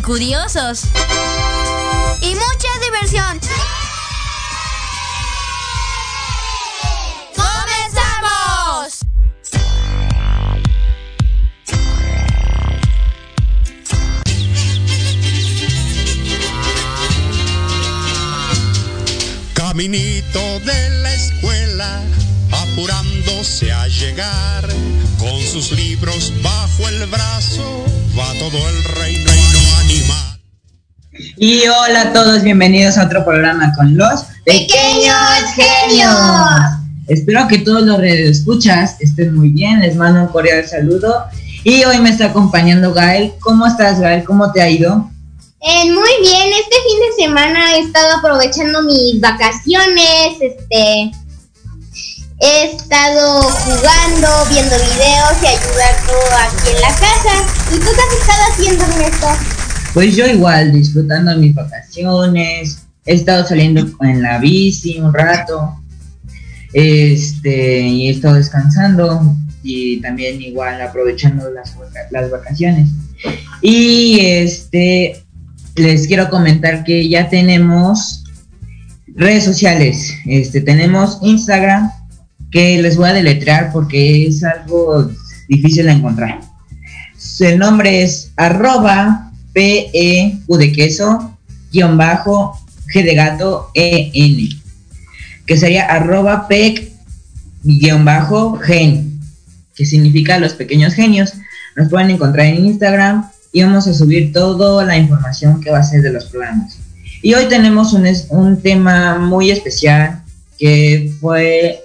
[0.00, 0.82] curiosos.
[2.20, 3.40] Y mucha diversión.
[7.36, 8.98] ¡Comenzamos!
[19.54, 22.02] Caminito de la escuela,
[22.72, 24.68] apurándose a llegar,
[25.18, 27.84] con sus libros bajo el brazo,
[28.18, 29.30] va todo el reino
[31.36, 35.14] y hola a todos, bienvenidos a otro programa con los pequeños
[35.54, 36.14] genios.
[37.08, 41.24] Espero que todos los escuchas estén muy bien, les mando un cordial saludo.
[41.64, 43.32] Y hoy me está acompañando Gael.
[43.40, 44.24] ¿Cómo estás, Gael?
[44.24, 45.10] ¿Cómo te ha ido?
[45.62, 51.10] Eh, muy bien, este fin de semana he estado aprovechando mis vacaciones, este,
[52.40, 57.32] he estado jugando, viendo videos y ayudando aquí en la casa.
[57.70, 59.26] ¿Y tú qué has estado haciendo, Ernesto?
[59.92, 65.76] Pues yo igual, disfrutando mis vacaciones, he estado saliendo en la bici un rato,
[66.72, 71.76] este, y he estado descansando y también igual aprovechando las,
[72.10, 72.88] las vacaciones.
[73.60, 75.24] Y este,
[75.74, 78.24] les quiero comentar que ya tenemos
[79.08, 81.90] redes sociales, este, tenemos Instagram,
[82.50, 85.10] que les voy a deletrear porque es algo
[85.48, 86.40] difícil de encontrar.
[87.40, 91.36] El nombre es arroba P-E, U de queso,
[91.72, 92.58] guion bajo,
[92.92, 94.48] G de gato, E-N,
[95.46, 96.92] que sería arroba PEC,
[97.62, 99.20] guion bajo, gen,
[99.74, 101.34] que significa los pequeños genios.
[101.76, 105.82] Nos pueden encontrar en Instagram y vamos a subir toda la información que va a
[105.82, 106.78] ser de los programas.
[107.22, 110.22] Y hoy tenemos un, un tema muy especial
[110.58, 111.79] que fue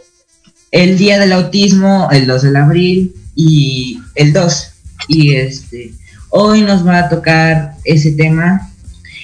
[0.76, 4.68] el Día del Autismo, el 2 de abril y el 2.
[5.08, 5.94] Y este
[6.30, 8.70] Hoy nos va a tocar ese tema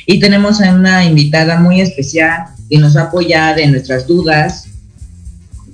[0.06, 4.68] y tenemos a una invitada muy especial que nos va a apoyar en nuestras dudas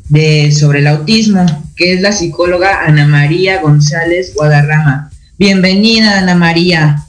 [0.10, 1.46] de, sobre el autismo,
[1.76, 5.12] que es la psicóloga Ana María González Guadarrama.
[5.38, 7.06] Bienvenida, Ana María.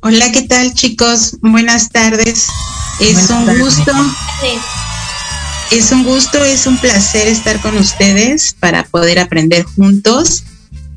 [0.00, 1.36] Hola, ¿qué tal chicos?
[1.40, 2.48] Buenas tardes.
[2.98, 3.92] Es un gusto.
[5.70, 10.42] Es un gusto, es un placer estar con ustedes para poder aprender juntos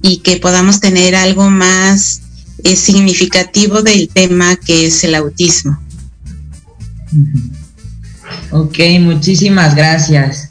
[0.02, 2.22] y que podamos tener algo más
[2.64, 5.80] eh, significativo del tema que es el autismo.
[8.50, 10.50] Ok, muchísimas gracias.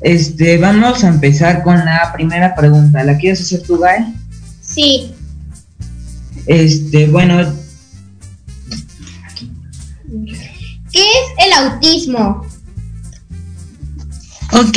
[0.00, 3.04] Este, vamos a empezar con la primera pregunta.
[3.04, 4.14] ¿La quieres hacer tú, Guy?
[4.62, 5.14] Sí.
[6.46, 7.59] Este, bueno.
[11.00, 12.46] ¿Qué es el autismo?
[14.52, 14.76] Ok,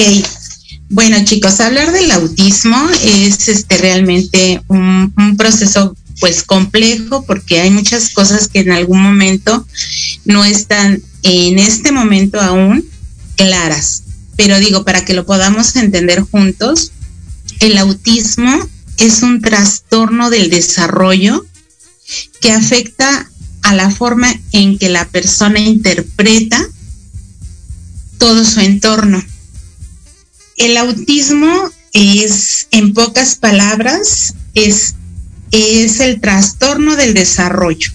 [0.87, 8.11] bueno, chicos, hablar del autismo es este realmente un, proceso pues complejo porque hay muchas
[8.11, 9.67] cosas que en algún momento
[10.23, 12.85] no están en este momento aún
[13.35, 14.03] claras,
[14.37, 16.93] pero digo, para que lo podamos entender juntos,
[17.59, 21.45] el autismo es un trastorno del desarrollo
[22.39, 23.29] que afecta
[23.63, 26.63] a la forma en que la persona interpreta
[28.17, 29.23] todo su entorno.
[30.57, 34.95] El autismo es, en pocas palabras, es,
[35.51, 37.91] es el trastorno del desarrollo.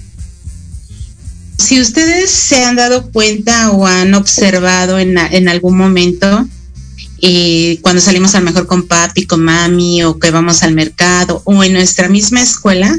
[1.59, 6.49] Si ustedes se han dado cuenta o han observado en, en algún momento,
[7.21, 11.65] eh, cuando salimos al mejor con papi, con mami, o que vamos al mercado, o
[11.65, 12.97] en nuestra misma escuela,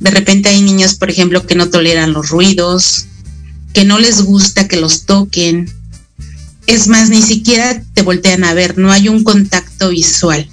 [0.00, 3.06] de repente hay niños, por ejemplo, que no toleran los ruidos,
[3.72, 5.70] que no les gusta que los toquen.
[6.66, 10.48] Es más, ni siquiera te voltean a ver, no hay un contacto visual.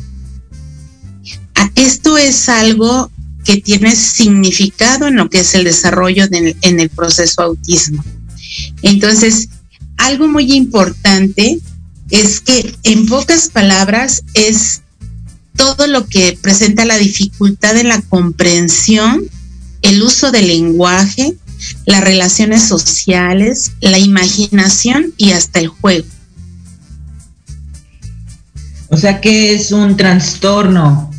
[1.55, 3.11] Ah, esto es algo
[3.45, 8.03] que tiene significado en lo que es el desarrollo en el proceso autismo.
[8.81, 9.49] Entonces,
[9.97, 11.59] algo muy importante
[12.09, 14.81] es que en pocas palabras es
[15.62, 19.22] todo lo que presenta la dificultad en la comprensión,
[19.84, 21.36] el uso del lenguaje,
[21.86, 26.08] las relaciones sociales, la imaginación y hasta el juego.
[28.89, 31.12] O sea que es un trastorno.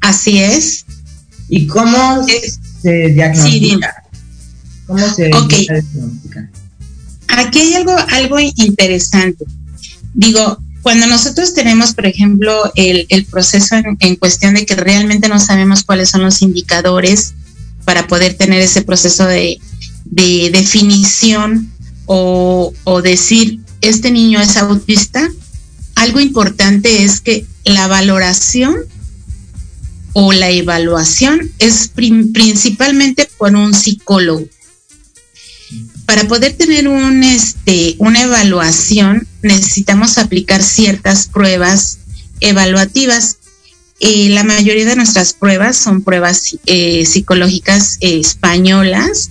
[0.00, 0.86] Así es.
[1.48, 2.24] ¿Y cómo
[2.80, 4.04] se diagnostica?
[4.86, 6.50] ¿Cómo se diagnostica?
[7.26, 9.44] Aquí hay algo, algo interesante.
[10.14, 15.82] Digo, cuando nosotros tenemos, por ejemplo, el, proceso en, cuestión de que realmente no sabemos
[15.82, 17.34] cuáles son los indicadores
[17.84, 19.58] para poder tener ese proceso de,
[20.04, 21.72] definición
[22.04, 25.28] o, decir, este niño es autista,
[25.96, 28.76] algo importante es que la valoración
[30.12, 31.90] o la evaluación es
[32.32, 34.46] principalmente por un psicólogo
[36.06, 41.98] para poder tener un, este, una evaluación necesitamos aplicar ciertas pruebas
[42.40, 43.38] evaluativas.
[43.98, 49.30] Eh, la mayoría de nuestras pruebas son pruebas eh, psicológicas españolas,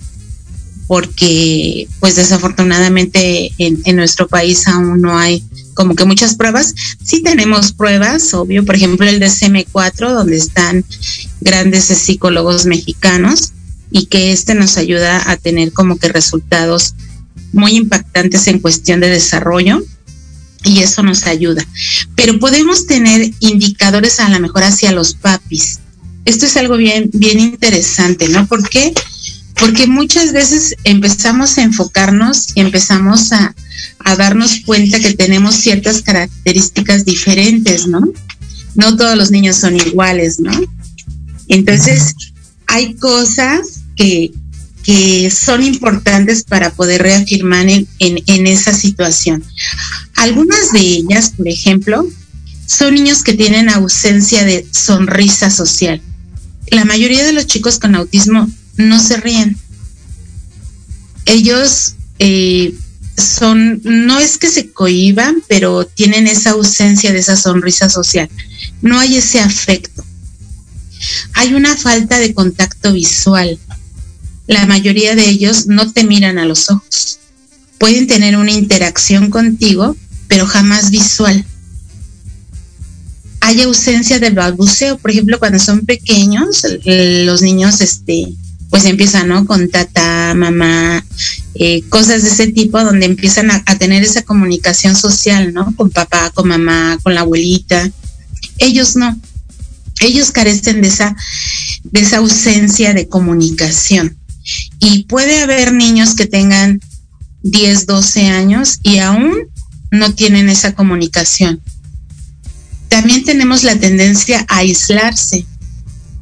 [0.86, 6.74] porque pues desafortunadamente en, nuestro país aún no hay como que muchas pruebas.
[7.02, 10.84] Sí tenemos pruebas, obvio, por ejemplo el DSM4, donde están
[11.40, 13.52] grandes psicólogos mexicanos,
[13.90, 16.94] y que este nos ayuda a tener como que resultados
[17.52, 19.82] muy impactantes en cuestión de desarrollo
[20.64, 21.64] y eso nos ayuda.
[22.14, 25.78] Pero podemos tener indicadores a lo mejor hacia los papis.
[26.24, 28.46] Esto es algo bien, bien interesante, ¿no?
[28.46, 28.92] ¿Por qué?
[29.54, 33.54] Porque muchas veces empezamos a enfocarnos y empezamos a,
[34.00, 38.00] a darnos cuenta que tenemos ciertas características diferentes, ¿no?
[38.74, 40.52] No todos los niños son iguales, ¿no?
[41.48, 42.14] Entonces,
[42.66, 44.32] hay cosas que,
[45.34, 47.86] son importantes para poder reafirmar en,
[48.46, 49.42] esa situación.
[50.14, 52.06] Algunas de ellas, por ejemplo,
[52.66, 56.00] son niños que tienen ausencia de sonrisa social.
[56.70, 59.56] La mayoría de los chicos con autismo no se ríen.
[61.24, 62.72] Ellos eh,
[63.16, 68.28] son, no es que se cohiban, pero tienen esa ausencia de esa sonrisa social.
[68.82, 70.04] No hay ese afecto.
[71.34, 73.58] Hay una falta de contacto visual.
[74.46, 77.18] La mayoría de ellos no te miran a los ojos.
[77.78, 79.96] Pueden tener una interacción contigo,
[80.28, 81.44] pero jamás visual.
[83.40, 88.28] Hay ausencia del balbuceo, por ejemplo, cuando son pequeños, los niños, este,
[88.70, 89.46] pues empiezan, ¿no?
[89.46, 91.04] Con tata, mamá,
[91.54, 95.74] eh, cosas de ese tipo, donde empiezan a, a, tener esa comunicación social, ¿no?
[95.76, 97.88] Con papá, con mamá, con la abuelita.
[98.58, 99.16] Ellos no
[100.00, 101.16] ellos carecen de esa,
[101.84, 104.16] de esa ausencia de comunicación.
[104.78, 106.80] Y puede haber niños que tengan
[107.42, 109.48] 10, 12 años y aún
[109.90, 111.60] no tienen esa comunicación.
[112.88, 115.46] También tenemos la tendencia a aislarse.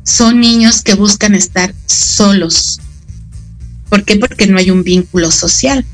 [0.05, 2.81] Son niños que buscan estar solos.
[3.89, 4.17] ¿Por qué?
[4.17, 5.85] Porque no hay un vínculo social.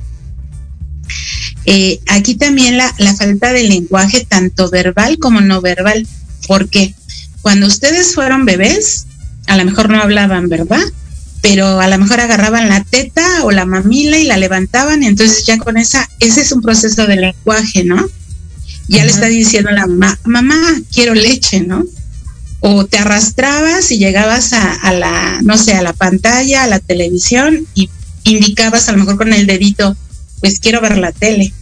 [1.66, 6.06] Eh, aquí también la, la falta de lenguaje, tanto verbal como no verbal.
[6.46, 6.94] ¿Por qué?
[7.42, 9.06] Cuando ustedes fueron bebés,
[9.46, 10.82] a lo mejor no hablaban, ¿verdad?
[11.42, 15.44] Pero a lo mejor agarraban la teta o la mamila y la levantaban, y entonces
[15.46, 18.06] ya con esa, ese es un proceso de lenguaje, ¿no?
[18.88, 21.84] Ya le está diciendo la mamá, mamá, quiero leche, ¿no?
[22.60, 26.80] O te arrastrabas y llegabas a, a la, no sé, a la pantalla, a la
[26.80, 27.88] televisión y
[28.24, 29.96] indicabas a lo mejor con el dedito,
[30.40, 31.52] pues quiero ver la tele.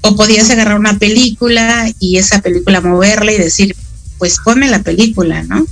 [0.00, 3.76] O podías agarrar una película y esa película moverla y decir,
[4.18, 5.66] pues come la película, ¿no?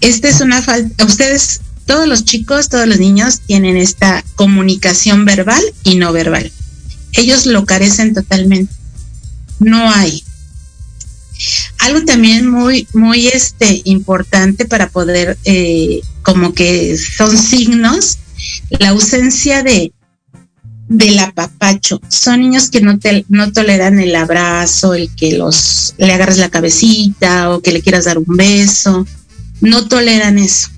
[0.00, 5.62] Esta es una falta, ustedes, todos los chicos, todos los niños tienen esta comunicación verbal
[5.84, 6.52] y no verbal.
[7.14, 8.72] Ellos lo carecen totalmente.
[9.58, 10.22] no hay.
[11.78, 18.18] Algo también muy, muy este, importante para poder, eh, como que son signos,
[18.68, 19.92] la ausencia de,
[20.88, 22.02] del apapacho.
[22.08, 26.50] Son niños que no, te, no toleran el abrazo, el que los le agarres la
[26.50, 29.06] cabecita o que le quieras dar un beso.
[29.62, 30.68] No toleran eso.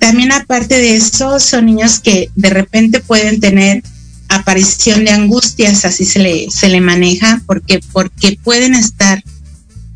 [0.00, 3.82] También aparte de eso, son niños que de repente pueden tener
[4.28, 9.22] aparición de angustias, así se le, se le maneja, porque, porque pueden estar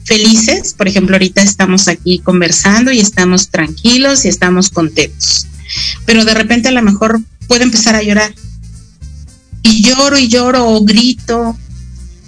[0.04, 5.46] felices, por ejemplo, ahorita estamos aquí conversando y estamos tranquilos y estamos contentos,
[6.06, 8.34] pero de repente a lo mejor puedo empezar a llorar.
[9.62, 11.56] Y lloro y lloro o grito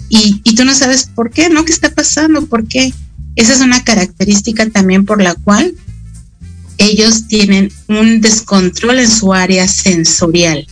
[0.07, 1.65] y, y tú no sabes por qué, ¿no?
[1.65, 2.45] ¿Qué está pasando?
[2.45, 2.93] ¿Por qué?
[3.35, 5.73] Esa es una característica también por la cual
[6.77, 10.67] ellos tienen un descontrol en su área sensorial.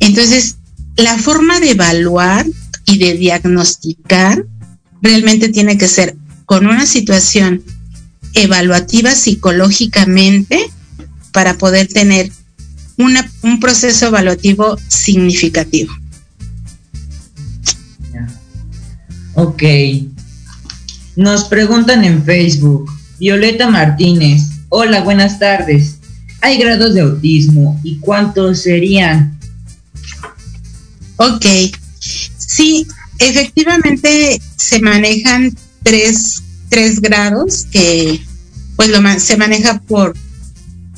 [0.00, 0.56] Entonces,
[0.96, 2.46] la forma de evaluar
[2.86, 4.44] y de diagnosticar
[5.00, 7.62] realmente tiene que ser con una situación
[8.34, 10.70] evaluativa psicológicamente
[11.32, 12.30] para poder tener
[12.96, 15.92] un proceso evaluativo significativo.
[19.34, 19.62] Ok.
[21.16, 22.90] Nos preguntan en Facebook.
[23.18, 24.51] Violeta Martínez.
[24.74, 25.98] Hola, buenas tardes.
[26.40, 29.38] ¿Hay grados de autismo y cuántos serían?
[31.16, 31.44] Ok.
[32.00, 32.86] Sí,
[33.18, 38.24] efectivamente se manejan tres, tres grados que
[38.74, 40.16] pues lo, se maneja por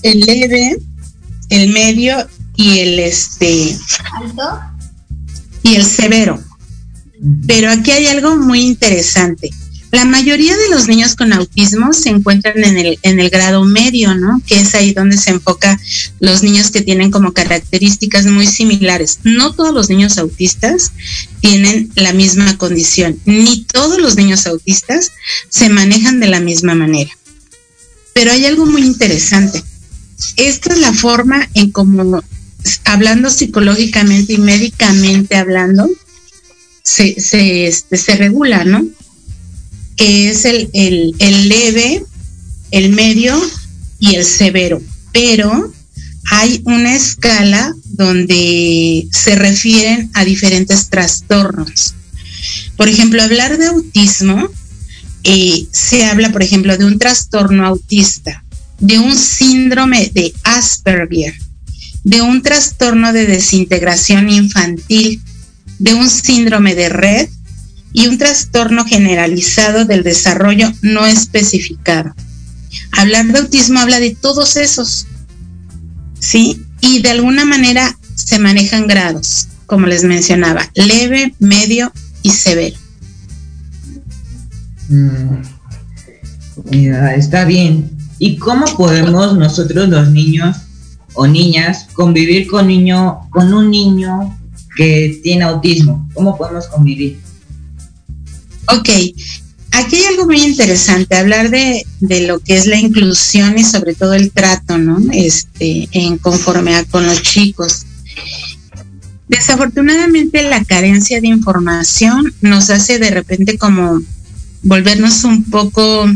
[0.02, 0.78] el leve,
[1.48, 3.76] el medio y el este
[4.22, 4.60] alto
[5.64, 6.40] y el severo.
[7.48, 9.50] Pero aquí hay algo muy interesante.
[9.94, 14.14] La mayoría de los niños con autismo se encuentran en el, en el grado medio,
[14.14, 14.42] ¿no?
[14.46, 15.80] Que es ahí donde se enfoca
[16.20, 19.20] los niños que tienen como características muy similares.
[19.22, 20.92] No todos los niños autistas
[21.40, 25.12] tienen la misma condición, ni todos los niños autistas
[25.48, 27.10] se manejan de la misma manera.
[28.14, 29.62] Pero hay algo muy interesante
[30.36, 32.22] esta es la forma en cómo,
[32.84, 35.88] hablando psicológicamente y médicamente hablando,
[36.82, 38.84] se, se, este, se regula, ¿no?
[39.96, 42.04] Que es el, el, leve,
[42.70, 43.40] el medio
[43.98, 44.80] y el severo.
[45.12, 45.72] Pero
[46.30, 51.94] hay una escala donde se refieren a diferentes trastornos.
[52.76, 54.48] Por ejemplo, hablar de autismo,
[55.22, 58.44] eh, se habla, por ejemplo, de un trastorno autista
[58.78, 61.34] de un síndrome de Asperger,
[62.02, 65.22] de un trastorno de desintegración infantil,
[65.78, 67.28] de un síndrome de red
[67.94, 72.12] y un trastorno generalizado del desarrollo no especificado.
[72.90, 75.06] Hablar de autismo habla de todos esos,
[76.18, 76.60] ¿sí?
[76.80, 82.76] Y de alguna manera se manejan grados, como les mencionaba, leve, medio y severo.
[84.88, 85.42] Mm.
[87.16, 87.90] está bien.
[88.18, 90.56] ¿Y cómo podemos nosotros los niños
[91.14, 94.36] o niñas convivir con niño con un niño
[94.76, 96.08] que tiene autismo?
[96.12, 97.23] ¿Cómo podemos convivir?
[98.68, 98.88] Ok,
[99.72, 103.94] aquí hay algo muy interesante, hablar de, de, lo que es la inclusión y sobre
[103.94, 104.98] todo el trato, ¿no?
[105.12, 107.86] Este, en conformidad con los chicos.
[109.28, 114.02] Desafortunadamente la carencia de información nos hace de repente como
[114.62, 116.06] volvernos un poco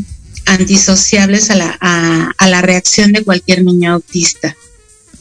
[0.46, 4.56] antisociables a la, a, la reacción de cualquier niño autista.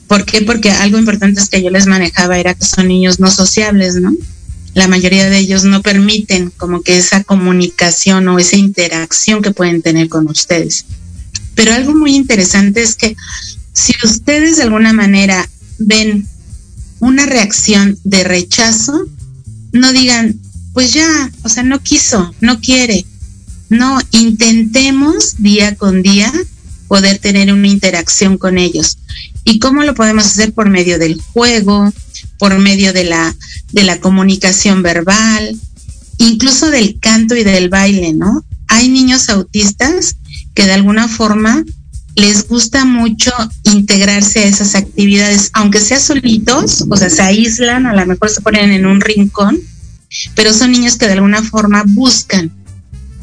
[0.07, 0.41] ¿Por qué?
[0.41, 4.13] Porque algo importante es que yo les manejaba era que son niños no sociables, ¿no?
[4.77, 9.81] La mayoría de ellos no permiten como que esa comunicación o esa interacción que pueden
[9.81, 10.85] tener con ustedes.
[11.55, 13.15] Pero algo muy interesante es que
[13.73, 16.27] si ustedes de alguna manera ven
[16.99, 19.07] una reacción de rechazo,
[19.71, 20.39] no digan,
[20.73, 23.03] pues ya, o sea, no quiso, no quiere,
[23.69, 26.31] no, intentemos día con día
[26.87, 28.99] poder tener una interacción con ellos.
[29.43, 30.53] ¿Y cómo lo podemos hacer?
[30.53, 31.91] Por medio del juego,
[32.37, 33.35] por medio de la,
[33.71, 35.55] de la comunicación verbal,
[36.17, 38.43] incluso del canto y del baile, ¿no?
[38.67, 40.15] Hay niños autistas
[40.53, 41.63] que de alguna forma
[42.15, 43.31] les gusta mucho
[43.63, 48.41] integrarse a esas actividades, aunque sea solitos, o sea, se aíslan, a lo mejor se
[48.41, 49.59] ponen en un rincón,
[50.35, 52.51] pero son niños que de alguna forma buscan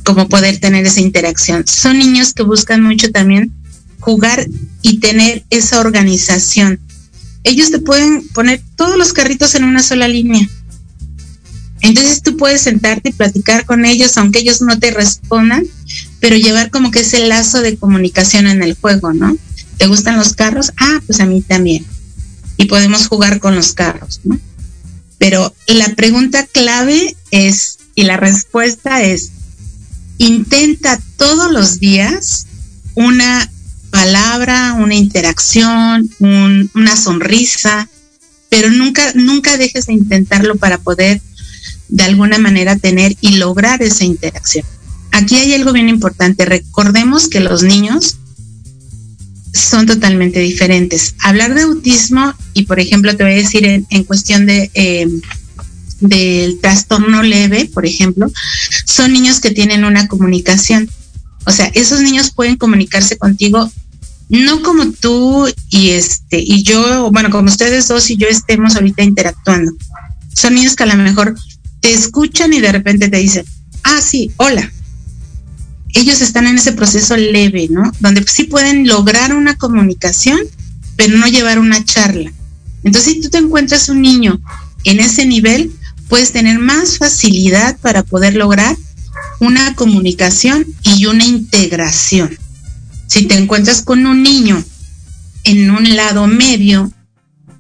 [0.04, 1.64] como poder tener esa interacción.
[1.66, 3.52] Son niños que buscan mucho también
[3.98, 4.46] jugar
[4.82, 6.78] y tener esa organización.
[7.44, 10.48] Ellos te pueden poner todos los carritos en una sola línea.
[11.82, 15.66] Entonces tú puedes sentarte y platicar con ellos, aunque ellos no te respondan,
[16.18, 19.36] pero llevar como que ese lazo de comunicación en el juego, ¿no?
[19.76, 20.72] ¿Te gustan los carros?
[20.78, 21.84] Ah, pues a mí también.
[22.56, 24.40] Y podemos jugar con los carros, ¿no?
[25.18, 29.32] Pero la pregunta clave es, y la respuesta es,
[30.16, 32.46] intenta todos los días
[32.94, 33.50] una
[33.94, 37.88] palabra, una interacción, una sonrisa,
[38.48, 41.20] pero nunca, nunca dejes de intentarlo para poder
[41.88, 44.66] de alguna manera tener y lograr esa interacción.
[45.12, 46.44] Aquí hay algo bien importante.
[46.44, 48.16] Recordemos que los niños
[49.52, 51.14] son totalmente diferentes.
[51.20, 55.08] Hablar de autismo, y por ejemplo, te voy a decir en, cuestión de eh,
[56.00, 58.26] del trastorno leve, por ejemplo,
[58.86, 60.90] son niños que tienen una comunicación.
[61.46, 63.70] O sea, esos niños pueden comunicarse contigo
[64.28, 69.02] no como tú y este y yo, bueno, como ustedes dos y yo estemos ahorita
[69.02, 69.72] interactuando.
[70.34, 71.34] Son niños que a lo mejor
[71.80, 73.44] te escuchan y de repente te dicen,
[73.82, 74.70] ah, sí, hola.
[75.92, 77.92] Ellos están en ese proceso leve, ¿no?
[78.00, 80.40] Donde sí pueden lograr una comunicación,
[80.96, 82.32] pero no llevar una charla.
[82.82, 84.40] Entonces, si tú te encuentras un niño
[84.82, 85.72] en ese nivel,
[86.08, 88.76] puedes tener más facilidad para poder lograr
[89.40, 92.38] una comunicación y una integración.
[93.14, 94.60] Si te encuentras con un niño
[95.44, 96.90] en un lado medio,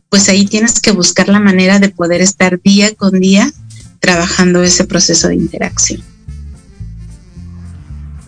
[0.08, 3.52] pues ahí tienes que buscar la manera de poder estar día con día
[4.00, 6.02] trabajando ese proceso de interacción.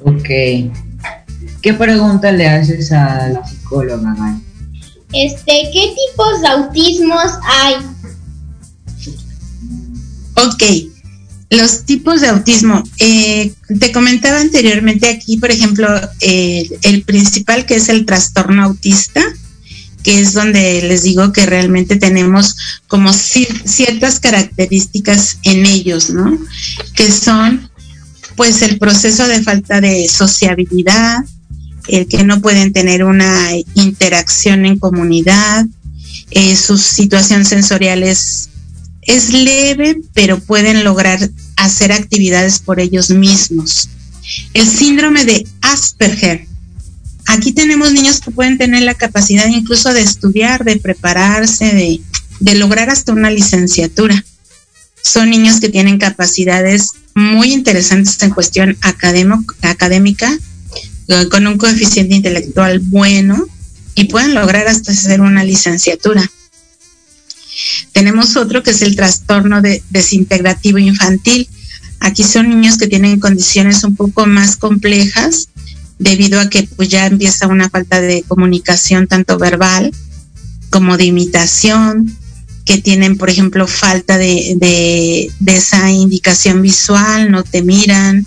[0.04, 0.28] Ok.
[1.62, 4.38] ¿Qué pregunta le haces a la psicóloga,
[5.12, 7.74] Este, ¿qué tipos de autismos hay?
[10.36, 10.62] Ok,
[11.50, 12.82] los tipos de autismo.
[12.98, 15.88] Eh, te comentaba anteriormente aquí, por ejemplo,
[16.20, 19.22] eh, el principal que es el trastorno autista,
[20.02, 22.56] que es donde les digo que realmente tenemos
[22.86, 26.38] como ciertas características en ellos, ¿no?
[26.94, 27.70] Que son
[28.36, 31.24] pues el proceso de falta de sociabilidad,
[31.88, 35.66] el que no pueden tener una interacción en comunidad,
[36.30, 38.50] eh, sus situaciones sensoriales
[39.06, 43.88] es leve, pero pueden lograr hacer actividades por ellos mismos.
[44.52, 46.46] El síndrome de Asperger.
[47.26, 52.00] Aquí tenemos niños que pueden tener la capacidad incluso de estudiar, de prepararse,
[52.40, 54.24] de, lograr hasta una licenciatura.
[55.02, 58.76] Son niños que tienen capacidades muy interesantes en cuestión
[59.62, 60.36] académica,
[61.08, 63.46] eh, con un coeficiente intelectual bueno
[63.94, 66.30] y pueden lograr hasta hacer una licenciatura.
[67.92, 71.48] Tenemos otro que es el trastorno de desintegrativo infantil.
[72.00, 75.48] Aquí son niños que tienen condiciones un poco más complejas
[75.98, 79.92] debido a que pues ya empieza una falta de comunicación tanto verbal
[80.70, 82.14] como de imitación,
[82.66, 88.26] que tienen, por ejemplo, falta de, de, de esa indicación visual, no te miran,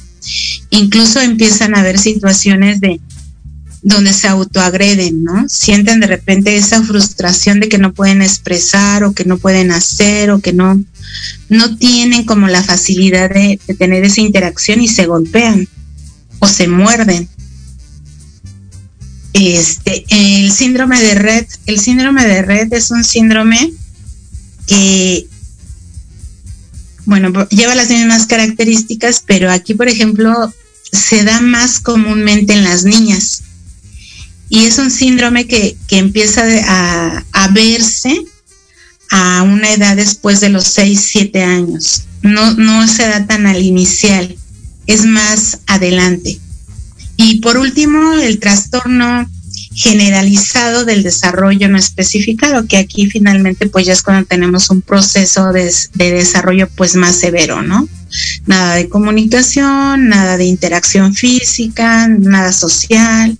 [0.69, 2.99] incluso empiezan a haber situaciones de
[3.81, 5.47] donde se autoagreden, ¿no?
[5.47, 10.31] Sienten de repente esa frustración de que no pueden expresar o que no pueden hacer
[10.31, 10.83] o que no,
[11.47, 15.67] no tienen como la facilidad de, tener esa interacción y se golpean
[16.39, 17.29] o se muerden.
[19.31, 23.71] Este, el síndrome de red, el síndrome de red es un síndrome
[24.67, 25.27] que,
[27.05, 30.53] bueno, lleva las mismas características, pero aquí, por ejemplo,
[30.91, 33.38] se da más comúnmente en las niñas
[34.49, 36.43] y es un síndrome que, empieza
[37.31, 38.25] a, verse
[39.11, 42.03] a una edad después de los 6, 7 años.
[42.23, 44.35] No, no se da tan al inicial,
[44.87, 46.39] es más adelante.
[47.15, 49.29] Y por último, el trastorno
[49.75, 55.53] generalizado del desarrollo no especificado, que aquí finalmente pues ya es cuando tenemos un proceso
[55.53, 57.87] de, de, desarrollo pues más severo, ¿no?
[58.45, 63.37] Nada de comunicación, nada de interacción física, nada social,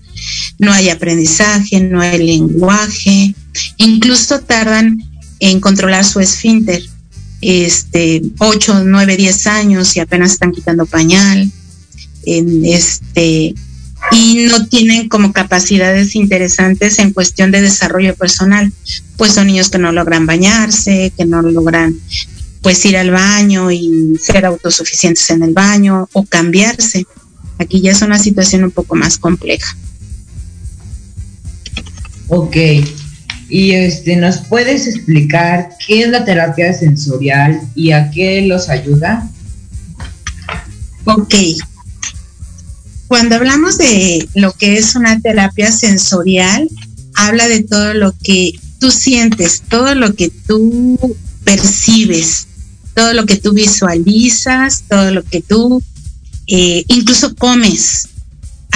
[0.57, 3.33] no hay aprendizaje, no hay lenguaje,
[3.77, 5.01] incluso tardan
[5.39, 6.83] en controlar su esfínter,
[7.41, 11.49] este, 8, 9, 10 años y apenas están quitando pañal,
[12.25, 13.55] este,
[14.11, 18.71] y no tienen como capacidades interesantes en cuestión de desarrollo personal,
[19.17, 21.99] pues son niños que no logran bañarse, que no logran
[22.61, 27.05] pues ir al baño y ser autosuficientes en el baño o cambiarse.
[27.57, 29.75] Aquí ya es una situación un poco más compleja.
[32.29, 32.55] Ok.
[33.49, 39.27] Y este, ¿nos puedes explicar qué es la terapia sensorial y a qué los ayuda?
[41.05, 41.33] Ok.
[43.07, 46.69] Cuando hablamos de lo que es una terapia sensorial,
[47.15, 52.47] habla de todo lo que tú sientes, todo lo que tú percibes,
[52.93, 55.81] todo lo que tú visualizas, todo lo que tú
[56.45, 58.08] eh, incluso comes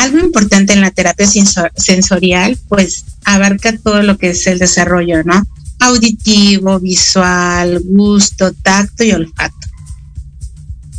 [0.03, 1.27] algo importante en la terapia
[1.75, 5.43] sensorial, pues abarca todo lo que es el desarrollo, ¿no?
[5.83, 9.67] auditivo, visual, gusto, tacto y olfato.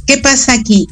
[0.06, 0.86] ¿Qué pasa aquí?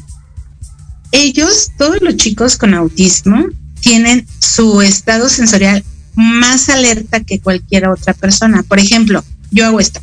[1.11, 3.45] Ellos, todos los chicos con autismo,
[3.79, 5.83] tienen su estado sensorial
[6.15, 8.63] más alerta que cualquier otra persona.
[8.63, 9.99] Por ejemplo, yo hago esto.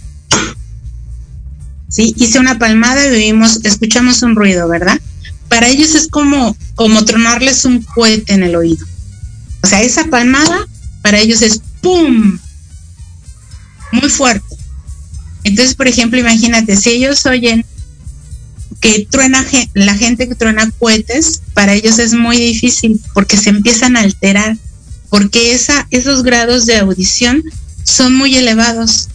[1.89, 2.15] ¿Sí?
[2.17, 5.01] Hice una palmada y vivimos, escuchamos un ruido, ¿verdad?
[5.49, 8.87] Para ellos es como, como tronarles un cohete en el oído.
[9.63, 10.67] O sea, esa palmada
[11.03, 12.39] para ellos es ¡pum!
[13.93, 14.57] Muy fuerte.
[15.45, 17.67] Entonces, por ejemplo, imagínate, si ellos oyen
[18.81, 23.99] que truena la gente que truena cohetes, para ellos es muy difícil porque se empiezan
[23.99, 24.57] a alterar,
[25.11, 27.43] porque esa, esos grados de audición
[27.85, 29.11] son muy elevados.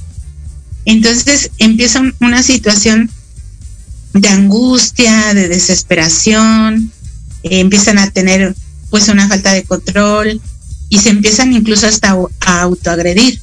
[0.86, 3.10] Entonces empieza una situación
[4.14, 6.92] de angustia, de desesperación,
[7.46, 8.56] eh, empiezan a tener
[8.90, 10.42] pues una falta de control
[10.90, 13.40] y se empiezan incluso hasta a autoagredir.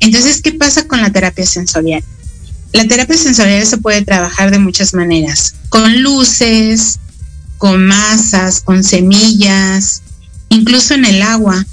[0.00, 2.02] Entonces, ¿qué pasa con la terapia sensorial?
[2.72, 6.98] La terapia sensorial se puede trabajar de muchas maneras, con luces,
[7.58, 10.02] con masas, con semillas,
[10.48, 11.66] incluso en el agua.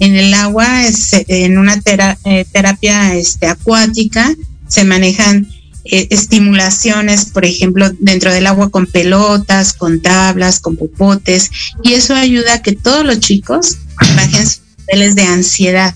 [0.00, 1.80] En el agua, es, en una
[2.24, 4.34] eh, terapia este, acuática,
[4.66, 5.48] se manejan
[5.84, 11.50] eh, estimulaciones, por ejemplo, dentro del agua con pelotas, con tablas, con popotes,
[11.82, 13.78] y eso ayuda a que todos los chicos
[14.16, 15.94] bajen sus niveles de ansiedad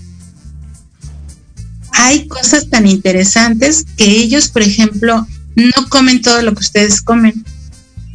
[1.99, 7.45] hay cosas tan interesantes que ellos, por ejemplo, no comen todo lo que ustedes comen.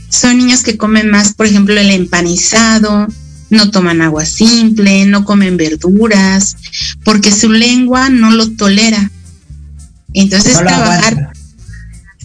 [0.08, 3.08] Son niños que comen más, por ejemplo, el empanizado,
[3.50, 6.56] no toman agua simple, no comen verduras,
[7.04, 9.10] porque su lengua no lo tolera.
[10.14, 11.34] Entonces trabajar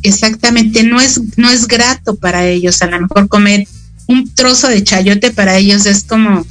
[0.07, 3.67] exactamente no es no es grato para ellos, a lo mejor comer
[4.07, 6.47] un trozo de chayote para ellos es como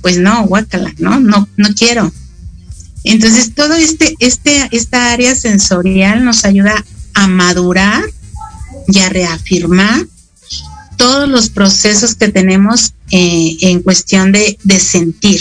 [0.00, 2.12] pues no, guácala, no, no no quiero.
[3.04, 8.04] Entonces, todo este, este, esta área sensorial nos ayuda a madurar
[8.86, 10.06] y a reafirmar
[10.96, 15.40] todos los procesos que tenemos eh, en cuestión de, de sentir.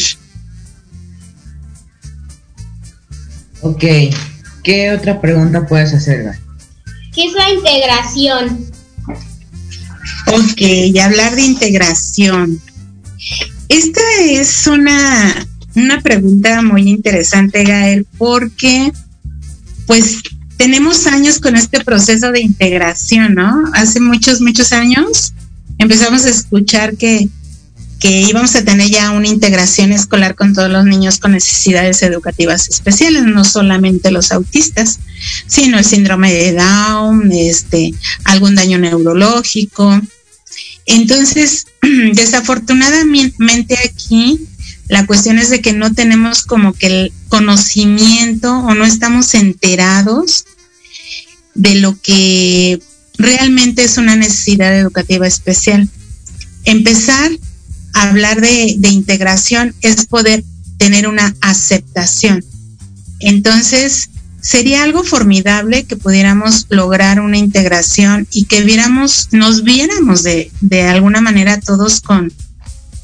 [3.62, 3.84] Ok,
[4.64, 6.32] ¿qué otra pregunta puedes hacer?
[7.22, 8.66] ¿Qué es la integración?
[10.26, 12.60] Ok, y hablar de integración.
[13.70, 18.92] Esta es una, una pregunta muy interesante, Gael, porque
[19.86, 20.18] pues
[20.58, 23.66] tenemos años con este proceso de integración, ¿no?
[23.74, 25.34] Hace muchos, muchos años
[25.78, 27.30] empezamos a escuchar que,
[28.02, 32.68] que íbamos a tener ya una integración escolar con todos los niños con necesidades educativas
[32.68, 35.00] especiales, no solamente los autistas,
[35.46, 40.02] sino el síndrome de Down, este, algún daño neurológico.
[40.88, 41.68] Entonces,
[42.14, 44.48] desafortunadamente aquí
[44.88, 50.46] la cuestión es de que no tenemos como que el conocimiento o no estamos enterados
[51.54, 52.82] de lo que
[53.16, 55.88] realmente es una necesidad educativa especial.
[56.66, 57.30] Empezar
[57.94, 60.44] hablar de, integración es poder
[60.78, 62.44] tener una aceptación.
[63.20, 64.10] Entonces,
[64.42, 70.84] sería algo formidable que pudiéramos lograr una integración y que viéramos, nos viéramos de, de
[70.84, 72.34] alguna manera todos con,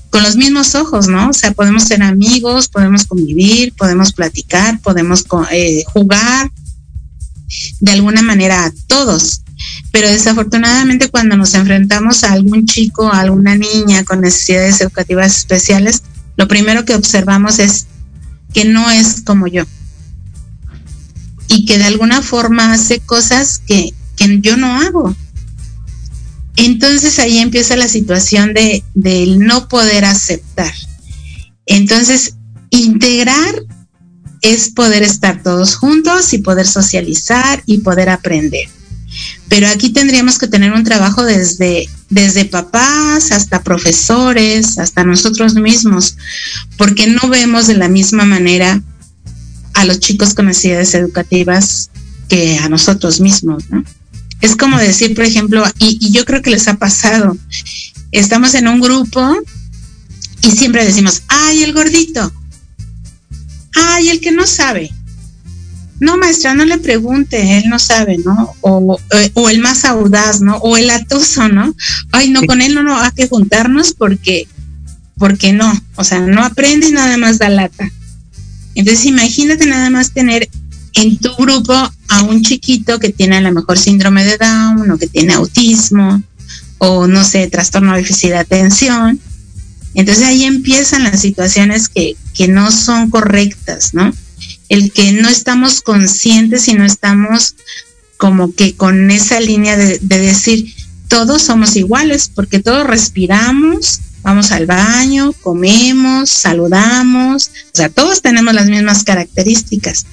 [0.10, 1.30] con los mismos ojos, ¿no?
[1.30, 6.52] O sea, podemos ser amigos, podemos convivir, podemos platicar, podemos eh, jugar
[7.80, 9.42] de alguna manera a todos.
[9.92, 16.04] Pero desafortunadamente cuando nos enfrentamos a algún chico, a alguna niña con necesidades educativas especiales,
[16.36, 17.88] lo primero que observamos es
[18.54, 19.64] que no es como yo.
[21.48, 23.94] Y que de alguna forma hace cosas que,
[24.42, 25.16] yo no hago.
[26.56, 28.84] Entonces ahí empieza la situación de,
[29.38, 30.74] no poder aceptar.
[31.66, 32.36] Entonces,
[32.72, 33.64] integrar
[34.42, 38.68] es poder estar todos juntos y poder socializar y poder aprender.
[39.50, 46.18] Pero aquí tendríamos que tener un trabajo desde, desde papás hasta profesores, hasta nosotros mismos,
[46.78, 48.82] porque no vemos de la misma manera
[49.74, 51.92] a los chicos con necesidades educativas
[52.28, 53.84] que a nosotros mismos, ¿no?
[54.42, 57.38] Es como decir, por ejemplo, y, yo creo que les ha pasado,
[58.12, 59.36] estamos en un grupo
[60.42, 62.32] y siempre decimos, ay, el gordito,
[63.74, 64.92] ay, el que no sabe.
[66.00, 68.54] No, maestra, no le pregunte, él no sabe, ¿no?
[68.62, 70.58] O, eh, o, el más audaz, ¿no?
[70.58, 71.76] O el atoso, ¿no?
[72.12, 74.48] Ay, no, con él no, no hay que juntarnos porque,
[75.18, 77.90] porque no, o sea, no aprende y nada más da lata.
[78.76, 80.48] Entonces, imagínate nada más tener
[80.94, 84.98] en tu grupo a un chiquito que tiene a lo mejor síndrome de Down o
[84.98, 86.22] que tiene autismo
[86.78, 89.20] o no sé, trastorno de déficit de atención.
[89.96, 94.14] Entonces ahí empiezan las situaciones que, que no son correctas, ¿no?
[94.70, 97.56] El que no estamos conscientes y no estamos
[98.18, 100.74] como que con esa línea de, decir,
[101.08, 108.54] todos somos iguales, porque todos respiramos, vamos al baño, comemos, saludamos, o sea, todos tenemos
[108.54, 110.06] las mismas características.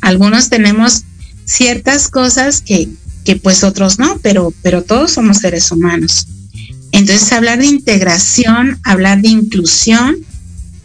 [0.00, 1.04] Algunos tenemos
[1.44, 2.88] ciertas cosas que,
[3.24, 6.26] que pues otros no, pero, pero todos somos seres humanos.
[6.90, 10.16] Entonces, hablar de integración, hablar de inclusión,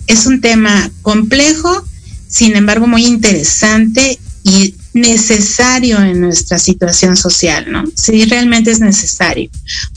[0.06, 1.86] es un tema complejo,
[2.28, 7.84] sin embargo muy interesante y necesario en nuestra situación social, ¿no?
[7.96, 9.50] Sí, realmente es necesario,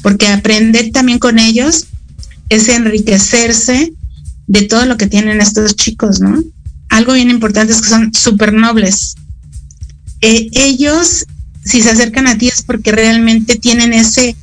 [0.02, 1.86] porque aprender también con ellos
[2.48, 3.92] es enriquecerse
[4.46, 6.42] de todo lo que tienen estos chicos, ¿no?
[6.88, 9.14] Algo bien importante es que son súper nobles.
[10.20, 11.24] Eh, ellos,
[11.64, 14.36] si se acercan a ti es porque realmente tienen ese,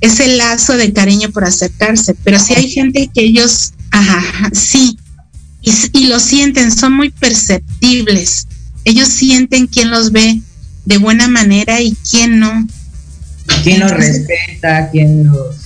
[0.00, 4.98] ese lazo de cariño por acercarse, pero si hay gente que ellos, ajá, sí,
[5.92, 8.46] y, lo sienten, son muy perceptibles.
[8.84, 10.40] Ellos sienten quién los ve
[10.84, 12.66] de buena manera y quién no.
[13.62, 14.90] ¿Quién los respeta?
[14.90, 15.56] ¿Quién los...?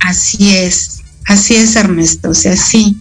[0.00, 2.96] Así es, así es Ernesto, o sea, sí.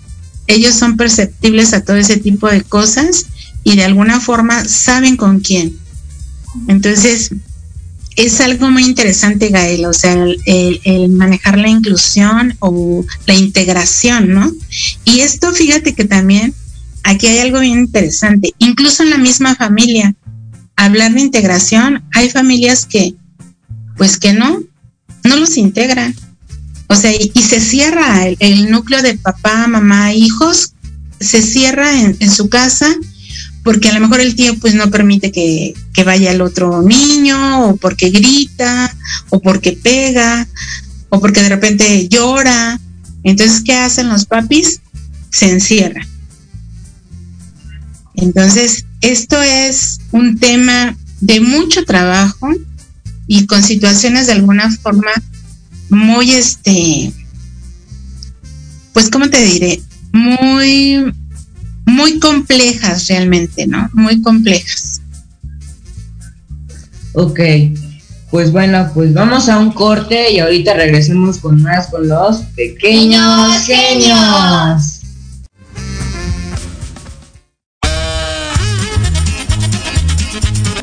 [0.48, 3.28] Ellos son perceptibles a todo ese tipo de cosas
[3.64, 5.78] y de alguna forma saben con quién.
[6.68, 7.32] Entonces,
[8.16, 10.14] es algo muy interesante, Gael, o sea,
[10.46, 14.52] el, manejar la inclusión o la integración, ¿no?
[15.04, 16.54] Y esto, fíjate que también
[17.04, 20.16] aquí hay algo bien interesante, incluso en la misma familia,
[20.76, 23.16] hablar de integración, hay familias que,
[23.98, 24.62] pues que no,
[25.24, 26.16] no los integran.
[26.88, 30.74] O sea, y, se cierra el, núcleo de papá, mamá, hijos,
[31.20, 32.88] se cierra en, su casa
[33.66, 35.74] porque a lo mejor el tío pues no permite que,
[36.06, 38.96] vaya el otro niño, o porque grita,
[39.32, 40.48] o porque pega,
[41.10, 42.80] o porque de repente llora.
[43.24, 44.82] Entonces, ¿qué hacen los papis?
[45.32, 46.08] Se encierran.
[48.14, 52.48] Entonces, esto es un tema de mucho trabajo
[53.26, 55.12] y con situaciones de alguna forma
[55.90, 57.12] muy, este,
[58.94, 59.82] pues, ¿cómo te diré?
[60.14, 61.12] Muy
[61.86, 63.90] muy complejas realmente, ¿no?
[63.94, 65.02] Muy complejas.
[67.14, 67.40] Ok,
[68.30, 73.66] pues bueno, pues vamos a un corte y ahorita regresemos con más con los pequeños
[73.66, 75.02] genios.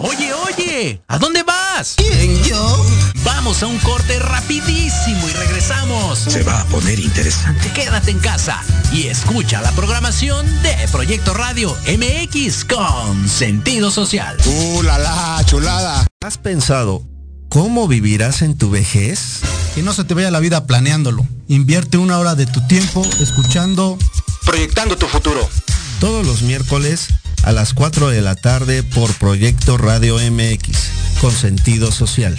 [0.00, 1.96] Oye, oye, ¿a dónde vas?
[3.52, 6.18] Vamos a un corte rapidísimo y regresamos.
[6.20, 7.70] Se va a poner interesante.
[7.74, 8.62] Quédate en casa
[8.94, 14.38] y escucha la programación de Proyecto Radio MX con sentido social.
[14.46, 16.06] ¡Uh, la, la chulada!
[16.24, 17.06] ¿Has pensado
[17.50, 19.40] cómo vivirás en tu vejez?
[19.74, 21.26] Que no se te vaya la vida planeándolo.
[21.46, 23.98] Invierte una hora de tu tiempo escuchando
[24.46, 25.46] Proyectando tu futuro.
[26.00, 27.08] Todos los miércoles
[27.42, 32.38] a las 4 de la tarde por Proyecto Radio MX con sentido social.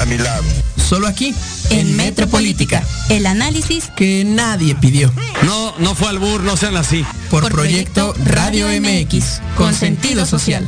[0.01, 0.43] a mi lado.
[0.77, 1.33] Solo aquí,
[1.69, 5.11] en, Metropolítica, el análisis que nadie pidió.
[5.43, 7.05] No, no fue al bur, no sean así.
[7.29, 10.67] Por, proyecto, Radio MX, con sentido social.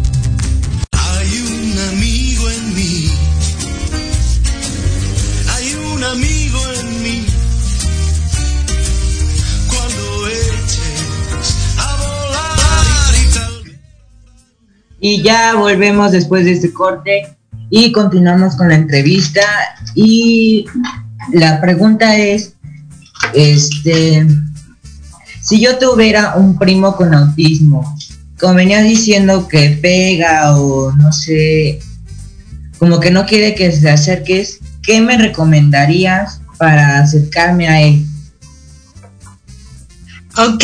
[15.01, 17.35] Y ya volvemos después de este corte
[17.71, 19.41] y continuamos con la entrevista.
[19.95, 20.65] Y
[21.33, 22.53] la pregunta es,
[23.33, 24.27] este,
[25.41, 27.97] si yo tuviera un primo con autismo,
[28.39, 31.79] como venía diciendo que pega o no sé,
[32.77, 38.05] como que no quiere que se acerques, ¿qué me recomendarías para acercarme a él?
[40.37, 40.63] Ok,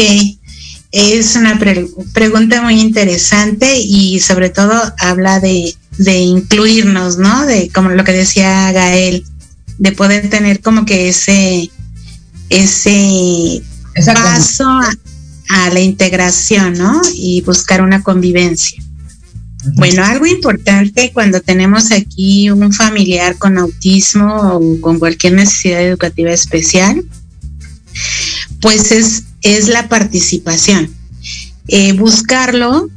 [0.92, 7.46] es una pre- pregunta muy interesante y sobre todo habla de, de incluirnos, ¿no?
[7.46, 9.26] De como lo que decía Gael,
[9.78, 11.70] de poder tener como que ese,
[12.50, 13.62] ese
[14.14, 14.94] paso a,
[15.50, 17.02] a la integración, ¿no?
[17.14, 18.82] Y buscar una convivencia.
[19.74, 26.32] Bueno, algo importante cuando tenemos aquí un familiar con autismo o con cualquier necesidad educativa
[26.32, 27.04] especial,
[28.62, 30.94] pues es, es la participación.
[31.68, 32.90] Eh, buscarlo,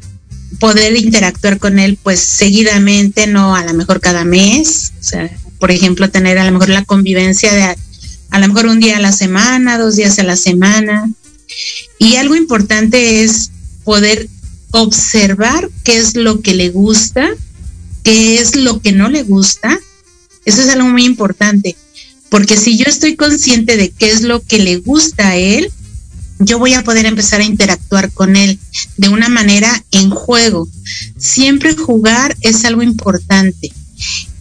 [0.59, 5.71] poder interactuar con él pues seguidamente, no a lo mejor cada mes, o sea, por
[5.71, 7.77] ejemplo, tener a lo mejor la convivencia de a,
[8.31, 11.11] a lo mejor un día a la semana, dos días a la semana.
[11.99, 13.51] Y algo importante es
[13.85, 14.29] poder
[14.71, 17.29] observar qué es lo que le gusta,
[18.05, 19.79] qué es lo que no le gusta.
[20.45, 21.77] Eso es algo muy importante,
[22.29, 25.71] porque si yo estoy consciente de qué es lo que le gusta a él,
[26.41, 28.59] yo voy a poder empezar a interactuar con él
[28.97, 30.69] de una manera en juego.
[31.19, 33.73] Siempre jugar es algo importante.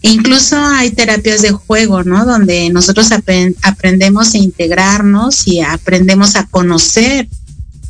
[0.02, 2.24] E incluso hay terapias de juego, ¿no?
[2.24, 7.28] Donde nosotros apren- aprendemos a integrarnos y aprendemos a conocer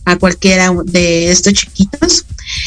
[0.04, 2.24] a cualquiera de estos chiquitos.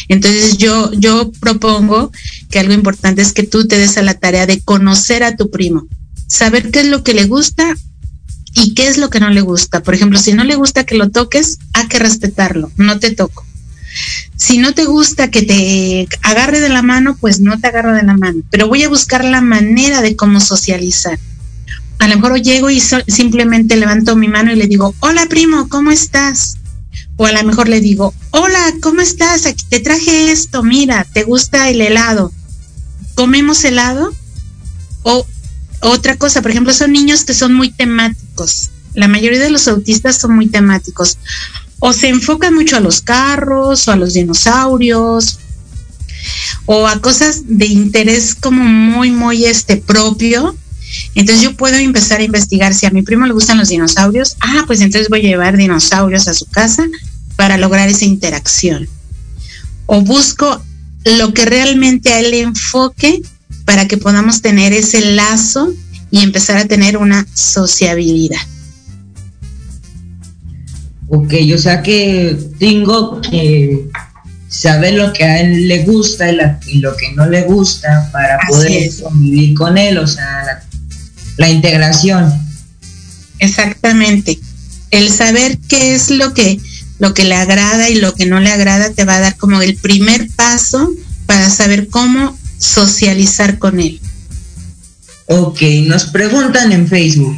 [0.08, 2.12] Entonces yo, yo propongo
[2.50, 5.50] que algo importante es que tú te des a la tarea de conocer a tu
[5.50, 5.88] primo,
[6.28, 7.76] saber qué es lo que le gusta
[8.54, 9.82] y qué es lo que no le gusta.
[9.82, 13.46] Por ejemplo, si no le gusta que lo toques, hay que respetarlo, no te toco.
[14.36, 18.04] Si no te gusta que te agarre de la mano, pues no te agarro de
[18.04, 21.20] la mano, pero voy a buscar la manera de cómo socializar.
[22.00, 25.92] A lo mejor llego y simplemente levanto mi mano y le digo, hola primo, ¿cómo
[25.92, 26.58] estás?
[27.16, 29.46] O a lo mejor le digo, hola, ¿cómo estás?
[29.46, 32.32] Aquí te traje esto, mira, ¿te gusta el helado?
[33.16, 34.14] ¿Comemos helado?
[35.04, 35.26] O
[35.84, 38.70] otra cosa, por ejemplo, son niños que son muy temáticos.
[38.94, 41.18] La mayoría de los autistas son muy temáticos.
[41.80, 45.40] O se enfocan mucho a los carros o a los dinosaurios
[46.66, 50.56] o a cosas de interés como muy, muy este propio.
[51.16, 54.38] Entonces yo puedo empezar a investigar si a mi primo le gustan los dinosaurios.
[54.40, 56.88] Ah, pues entonces voy a llevar dinosaurios a su casa
[57.36, 58.88] para lograr esa interacción.
[59.86, 60.64] O busco
[61.04, 63.22] lo que realmente a él enfoque
[63.66, 65.74] para que podamos tener ese lazo
[66.12, 68.40] y empezar a tener una sociabilidad.
[71.10, 73.88] Ok, o sea que tengo que
[74.48, 78.10] saber lo que a él le gusta y, la- y lo que no le gusta
[78.12, 79.02] para Así poder es.
[79.02, 80.64] convivir con él, o sea, la,
[81.38, 82.34] la integración.
[83.40, 84.40] Exactamente.
[84.92, 86.60] El saber qué es lo que
[87.00, 89.62] lo que le agrada y lo que no le agrada te va a dar como
[89.62, 90.90] el primer paso
[91.26, 94.00] para saber cómo socializar con él.
[95.28, 97.36] Ok, nos preguntan en Facebook.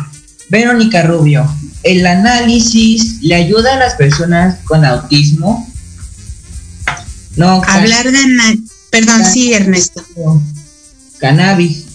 [0.49, 1.49] Verónica Rubio,
[1.84, 5.67] ¿el análisis le ayuda a las personas con autismo?
[7.36, 8.59] No, Hablar de
[8.91, 10.03] perdón, sí, Ernesto.
[11.19, 11.86] cannabis,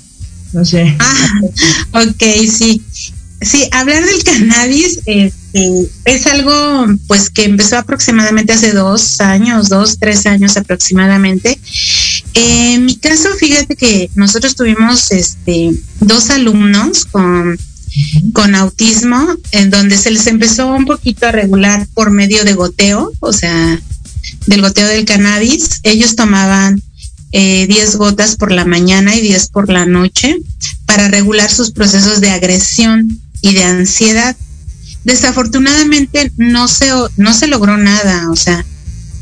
[0.53, 0.97] no sé.
[0.99, 1.41] Ah,
[1.93, 2.83] ok, sí.
[3.43, 9.99] Sí, hablar del cannabis este, es algo pues que empezó aproximadamente hace dos años, dos,
[9.99, 11.59] tres años aproximadamente.
[12.35, 17.59] Eh, en mi caso, fíjate que nosotros tuvimos este, dos alumnos con,
[18.55, 23.33] autismo, en donde se les empezó un poquito a regular por medio de goteo, o
[23.33, 23.81] sea,
[24.47, 25.81] del goteo del cannabis.
[25.83, 26.83] Ellos tomaban
[27.33, 30.37] eh, 10 gotas por la mañana y 10 por la noche
[30.87, 34.37] para regular sus procesos de agresión y de ansiedad.
[35.05, 38.65] Desafortunadamente no se, no se logró nada, o sea,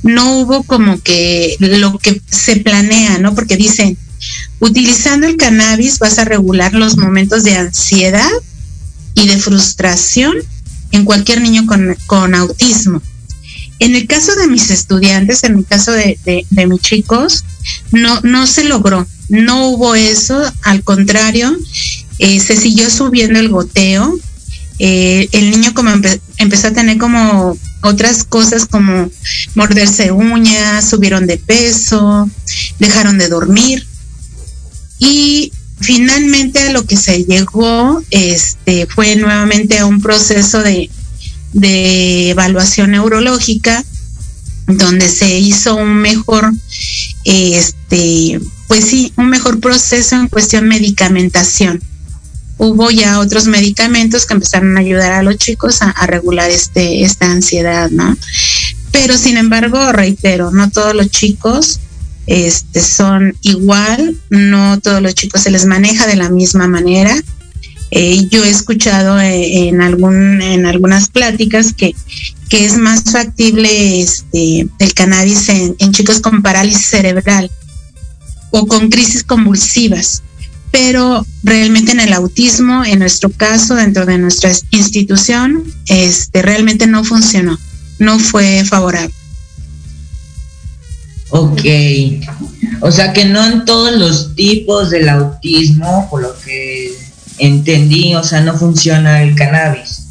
[0.02, 3.34] no hubo como que lo que se planea, ¿no?
[3.34, 3.96] Porque dicen,
[4.60, 8.30] utilizando el cannabis vas a regular los momentos de ansiedad
[9.14, 10.36] y de frustración
[10.92, 13.02] en cualquier niño con, con autismo.
[13.80, 17.44] En el caso de mis estudiantes, en el caso de, de, mis chicos,
[17.92, 21.56] no, no se logró, no hubo eso, al contrario,
[22.18, 24.18] eh, se siguió subiendo el goteo,
[24.80, 25.90] eh, el niño como
[26.38, 29.10] empezó a tener como otras cosas como
[29.54, 32.28] morderse uñas, subieron de peso,
[32.78, 33.86] dejaron de dormir.
[34.98, 40.90] Y finalmente a lo que se llegó este fue nuevamente a un proceso de,
[41.52, 43.84] de evaluación neurológica
[44.66, 46.52] donde se hizo un mejor
[47.24, 51.82] este pues sí un mejor proceso en cuestión medicamentación
[52.58, 57.30] hubo ya otros medicamentos que empezaron a ayudar a los chicos a, regular este, esta
[57.30, 58.16] ansiedad, ¿no?
[58.90, 61.78] Pero sin embargo, reitero, no todos los chicos
[62.26, 67.14] este, son igual, no todos los chicos se les maneja de la misma manera.
[67.90, 71.94] Eh, yo he escuchado eh, en, algún, en algunas pláticas que,
[72.50, 77.50] que es más factible este, el cannabis en, en chicos con parálisis cerebral
[78.50, 80.22] o con crisis convulsivas
[80.70, 87.04] pero realmente en el autismo, en nuestro caso, dentro de nuestra institución, este realmente no
[87.04, 87.58] funcionó,
[87.98, 89.14] no fue favorable.
[91.30, 91.60] Ok,
[92.80, 96.96] o sea que no en todos los tipos del autismo, por lo que
[97.38, 100.04] entendí, o sea, no funciona el cannabis.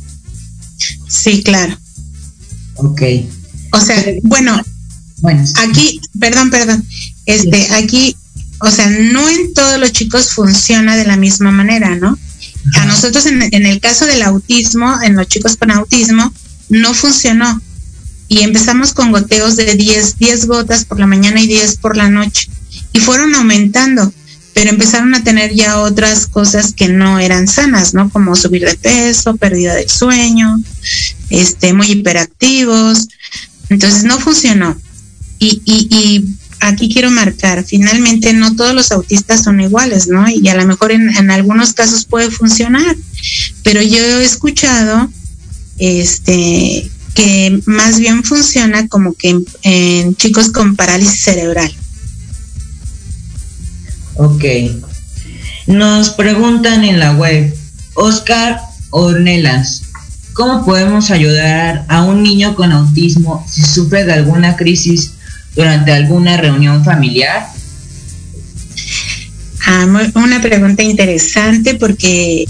[1.08, 1.76] Sí, claro.
[2.76, 3.02] Ok.
[3.74, 4.62] O sea, bueno,
[5.22, 6.86] bueno, aquí, perdón, perdón,
[7.26, 8.16] este, aquí
[8.60, 12.18] o sea, no en todos los chicos funciona de la misma manera, ¿no?
[12.76, 16.34] A nosotros en, el caso del autismo, en los chicos con autismo,
[16.70, 17.62] no funcionó.
[18.28, 22.10] Y empezamos con goteos de 10, 10 gotas por la mañana y 10 por la
[22.10, 22.50] noche.
[22.92, 24.12] Y fueron aumentando,
[24.54, 28.10] pero empezaron a tener ya otras cosas que no eran sanas, ¿no?
[28.10, 30.58] Como subir de peso, pérdida de sueño,
[31.30, 33.08] este, muy hiperactivos.
[33.70, 34.76] Entonces no funcionó.
[35.40, 40.28] Y, y, y aquí quiero marcar, finalmente no todos los autistas son iguales, ¿no?
[40.30, 42.96] Y a lo mejor en, algunos casos puede funcionar,
[43.64, 45.10] pero yo he escuchado
[45.78, 51.72] este que más bien funciona como que en, chicos con parálisis cerebral.
[54.16, 54.44] Ok.
[55.66, 57.54] Nos preguntan en la web,
[57.96, 59.84] Oscar Ornelas,
[60.34, 65.14] ¿cómo podemos ayudar a un niño con autismo si sufre de alguna crisis
[65.58, 67.48] durante alguna reunión familiar?
[69.66, 72.46] Ah, una pregunta interesante porque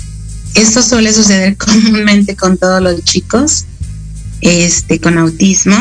[0.53, 3.65] eso suele suceder comúnmente con todos los chicos
[4.41, 5.75] este, con autismo.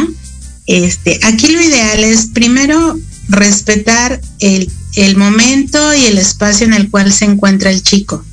[0.67, 2.99] Este, aquí lo ideal es primero
[3.29, 8.25] respetar el, el momento y el espacio en el cual se encuentra el chico.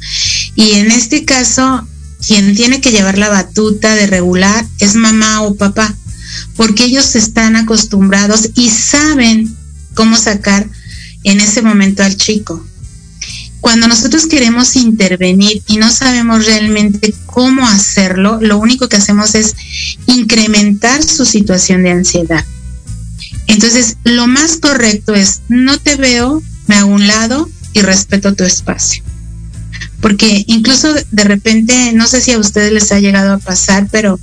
[0.55, 1.87] Y en este caso,
[2.25, 5.95] quien tiene que llevar la batuta de regular es mamá o papá
[6.55, 9.55] porque ellos están acostumbrados y saben
[9.93, 10.67] cómo sacar
[11.23, 12.65] en ese momento al chico.
[13.61, 19.55] Cuando nosotros queremos intervenir y no sabemos realmente cómo hacerlo, lo único que hacemos es
[20.05, 22.45] incrementar su situación de ansiedad.
[23.47, 28.43] Entonces, lo más correcto es, no te veo, me hago un lado y respeto tu
[28.43, 29.01] espacio.
[30.01, 34.19] Porque incluso de repente, no sé si a ustedes les ha llegado a pasar, pero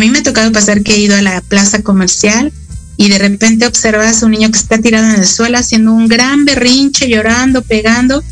[0.00, 2.54] a mí me ha tocado pasar que he ido a la plaza comercial
[2.96, 6.08] y de repente observas a un niño que está tirado en el suelo haciendo un
[6.08, 8.24] gran berrinche, llorando, pegando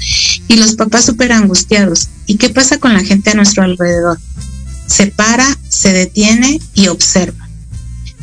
[0.48, 2.08] y los papás súper angustiados.
[2.24, 4.18] ¿Y qué pasa con la gente a nuestro alrededor?
[4.86, 7.46] Se para, se detiene y observa.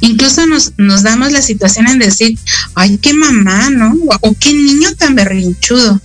[0.01, 2.39] Incluso nos, nos damos la situación en decir,
[2.73, 3.93] ay, qué mamá, ¿no?
[4.21, 6.01] O qué niño tan berrinchudo.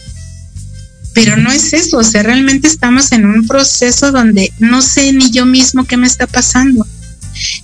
[1.14, 5.30] Pero no es eso, o sea, realmente estamos en un proceso donde no sé ni
[5.30, 6.86] yo mismo qué me está pasando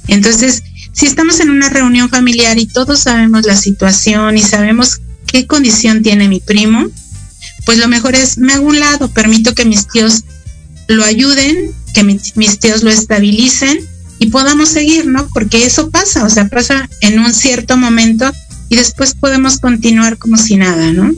[0.08, 0.62] entonces,
[0.92, 6.02] si estamos en una reunión familiar y todos sabemos la situación y sabemos qué condición
[6.02, 6.86] tiene mi primo,
[7.66, 10.24] pues lo mejor es me hago un lado, permito que mis tíos
[10.88, 13.78] lo ayuden, que mis, tíos lo estabilicen
[14.18, 15.28] y podamos seguir, ¿no?
[15.34, 18.32] Porque eso pasa, o sea, pasa en un cierto momento
[18.68, 21.12] y después podemos continuar como si nada, ¿no?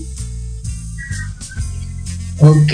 [2.38, 2.72] Ok.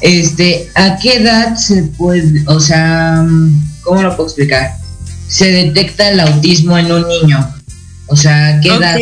[0.00, 3.26] Este, ¿a qué edad se puede, o sea,
[3.86, 4.76] ¿cómo lo puedo explicar?
[5.28, 7.54] Se detecta el autismo en un niño.
[8.08, 8.98] O sea, ¿qué edad?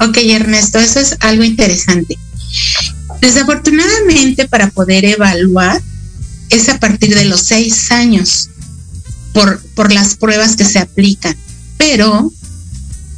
[0.00, 2.18] Ok, Ernesto, eso es algo interesante.
[3.20, 5.80] Desafortunadamente, para poder evaluar,
[6.50, 8.50] es a partir de los seis años,
[9.32, 11.36] por, por las pruebas que se aplican.
[11.78, 12.32] Pero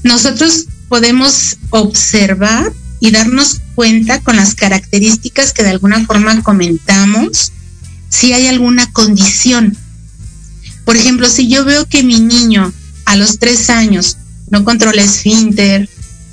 [0.02, 7.52] nosotros podemos observar y darnos cuenta con las características que de alguna forma comentamos
[8.08, 9.76] si hay alguna condición.
[10.84, 12.72] Por ejemplo, si yo veo que mi niño
[13.04, 14.16] a los tres años
[14.50, 15.88] no controla esfínter,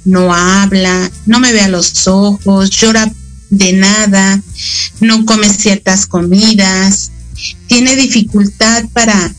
[0.06, 3.12] no habla, no me ve a los ojos, llora
[3.50, 4.41] de nada,
[5.00, 7.12] no come ciertas comidas,
[7.68, 9.34] tiene dificultad para,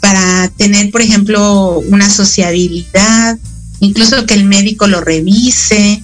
[0.00, 3.38] para tener, por ejemplo, una sociabilidad,
[3.80, 6.02] incluso que el médico lo revise,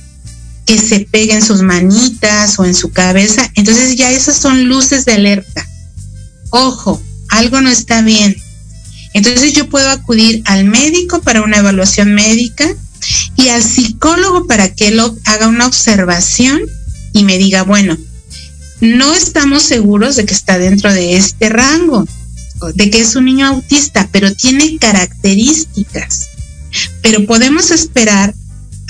[0.64, 3.51] que se pegue en sus manitas o en su cabeza.
[3.55, 5.66] Entonces ya esas son luces de alerta.
[6.51, 7.01] Ojo,
[7.31, 8.37] algo no está bien.
[9.14, 12.68] Entonces yo puedo acudir al médico para una evaluación médica
[13.37, 16.61] y al psicólogo para que él haga una observación
[17.12, 17.97] y me diga, bueno,
[18.81, 22.07] no estamos seguros de que está dentro de este rango,
[22.74, 26.29] de que es un niño autista, pero tiene características.
[27.01, 28.35] Pero podemos esperar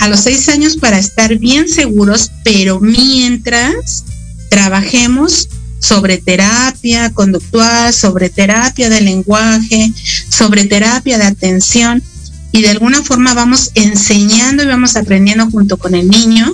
[0.01, 4.05] a los seis años para estar bien seguros, pero mientras
[4.51, 5.49] trabajemos
[5.87, 9.93] sobre terapia conductual, sobre terapia de lenguaje,
[10.29, 12.03] sobre terapia de atención
[12.51, 16.53] y de alguna forma vamos enseñando y vamos aprendiendo junto con el niño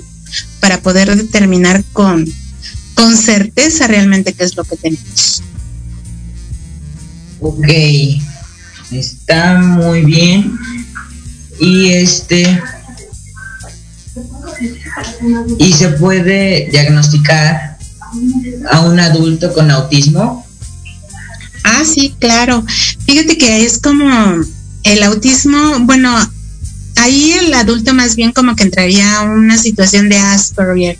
[0.59, 2.31] para poder determinar con,
[2.93, 5.41] con certeza realmente qué es lo que tenemos.
[7.39, 7.67] Ok,
[8.91, 10.55] está muy bien.
[11.59, 12.61] Y este,
[15.57, 17.72] y se puede diagnosticar
[18.69, 20.45] a un adulto con autismo.
[21.63, 22.65] Ah, sí, claro.
[23.05, 24.05] Fíjate que es como
[24.83, 26.13] el autismo, bueno,
[26.97, 30.97] ahí el adulto más bien como que entraría a una situación de Asperger.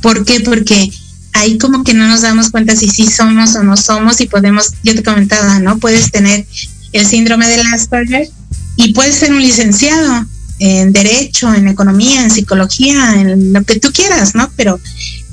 [0.00, 0.40] ¿Por qué?
[0.40, 0.90] Porque
[1.32, 4.72] ahí como que no nos damos cuenta si sí somos o no somos y podemos,
[4.82, 5.78] yo te comentaba, ¿no?
[5.78, 6.46] Puedes tener
[6.92, 8.28] el síndrome del Asperger
[8.76, 10.26] y puedes ser un licenciado
[10.58, 14.50] en derecho, en economía, en psicología, en lo que tú quieras, ¿no?
[14.56, 14.80] Pero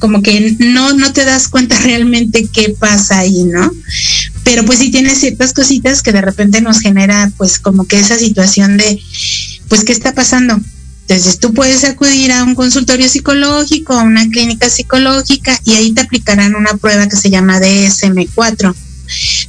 [0.06, 3.72] como que no, no te das cuenta realmente qué pasa ahí, ¿no?
[4.44, 8.16] Pero pues sí tienes ciertas cositas que de repente nos genera pues como que esa
[8.20, 9.02] situación de,
[9.68, 10.60] pues, ¿qué está pasando?
[11.08, 16.02] Entonces tú puedes acudir a un consultorio psicológico, a una clínica psicológica y ahí te
[16.02, 18.76] aplicarán una prueba que se llama DSM4,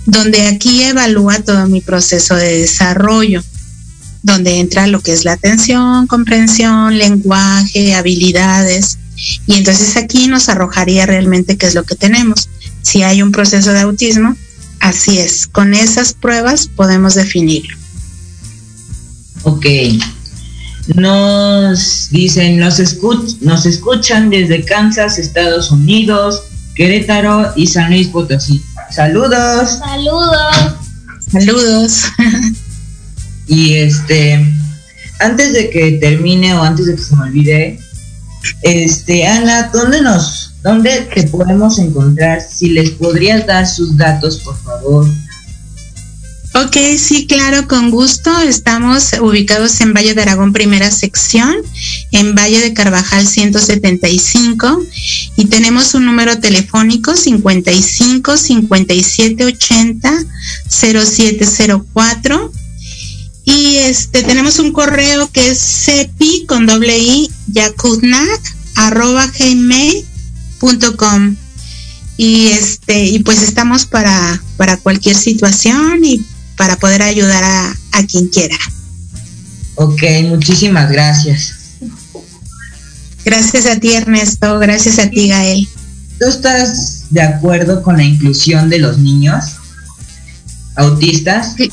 [0.07, 3.45] donde aquí evalúa todo mi proceso de desarrollo
[4.23, 8.99] donde entra lo que es la atención, comprensión, lenguaje, habilidades.
[9.47, 12.49] Y entonces aquí nos arrojaría realmente qué es lo que tenemos.
[12.83, 14.37] Si hay un proceso de autismo,
[14.81, 15.47] así es.
[15.47, 17.77] Con esas pruebas podemos definirlo.
[19.43, 19.67] Ok.
[20.95, 26.43] Nos dicen, nos, escuch nos escuchan desde Kansas, Estados Unidos,
[26.75, 28.63] Querétaro y San Luis Potosí.
[28.91, 29.79] Saludos.
[29.79, 30.75] Saludos.
[31.33, 32.05] Saludos.
[33.49, 34.45] Y este,
[35.21, 37.79] antes de que termine o antes de que se me olvide,
[38.63, 42.41] este, Ana, ¿dónde nos, dónde te podemos encontrar?
[42.41, 45.07] Si les podrías dar sus datos, por favor.
[46.65, 48.31] Ok, sí, claro, con gusto.
[48.41, 51.55] Estamos ubicados en Valle de Aragón, primera sección,
[52.13, 54.83] en Valle de Carvajal 175
[55.37, 60.25] y tenemos un número telefónico 55 57 80
[60.71, 62.53] 0704
[63.47, 68.43] y este tenemos un correo que es cepi con doble i yakutnak
[68.75, 71.37] arroba gmail.com
[72.19, 76.27] y este y pues estamos para para cualquier situación y
[76.57, 78.57] para poder ayudar a, a quien quiera.
[79.77, 81.53] Ok, muchísimas gracias.
[83.25, 85.69] Gracias a ti Ernesto, gracias a ti Gael.
[86.19, 89.45] ¿Tú estás de acuerdo con la inclusión de los niños
[90.75, 91.55] autistas?
[91.57, 91.71] Sí.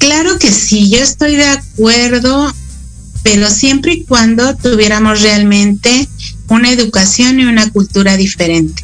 [0.00, 2.50] Claro que sí, yo estoy de acuerdo,
[3.22, 6.08] pero siempre y cuando tuviéramos realmente
[6.48, 8.82] una educación y una cultura diferente,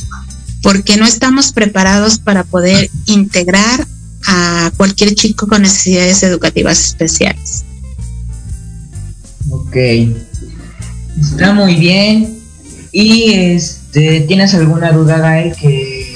[0.62, 3.86] porque no estamos preparados para poder integrar
[4.26, 7.64] a cualquier chico con necesidades educativas especiales.
[9.48, 9.76] Ok,
[11.18, 12.38] está muy bien.
[12.92, 16.14] ¿Y este, tienes alguna duda, Gael, que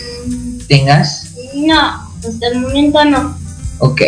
[0.68, 1.30] tengas?
[1.54, 3.38] No, hasta el momento no.
[3.78, 4.02] Ok.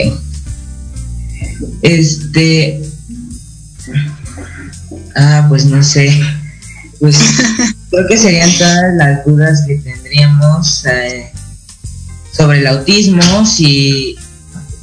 [1.83, 2.83] Este.
[5.17, 6.21] Ah, pues no sé.
[7.01, 7.19] Pues
[7.91, 11.33] creo que serían todas las dudas que tendríamos eh,
[12.33, 13.45] sobre el autismo.
[13.45, 14.17] Si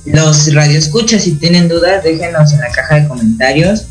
[0.06, 3.86] los radioescuchas, si tienen dudas, déjenos en la caja de comentarios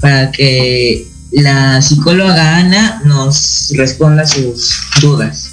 [0.00, 5.50] para que la psicóloga Ana nos responda sus dudas.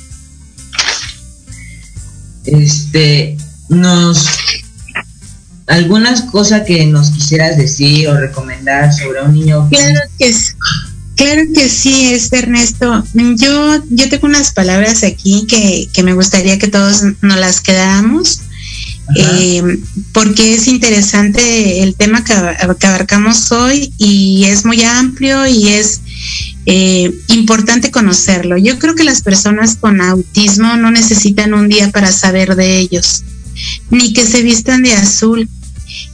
[2.45, 3.37] Este,
[3.69, 4.27] nos
[5.69, 10.33] algunas cosas que nos quisieras decir o recomendar sobre un niño claro que
[11.19, 13.03] Claro que sí, es Ernesto.
[13.13, 18.39] Yo, yo tengo unas palabras aquí que, que me gustaría que todos nos las quedáramos,
[19.17, 19.61] eh,
[20.13, 22.33] porque es interesante el tema que,
[22.79, 25.99] que, abarcamos hoy y es muy amplio y es
[26.65, 28.55] eh, importante conocerlo.
[28.57, 33.25] Yo creo que las personas con autismo no necesitan un día para saber de ellos,
[33.89, 35.49] ni que se vistan de azul,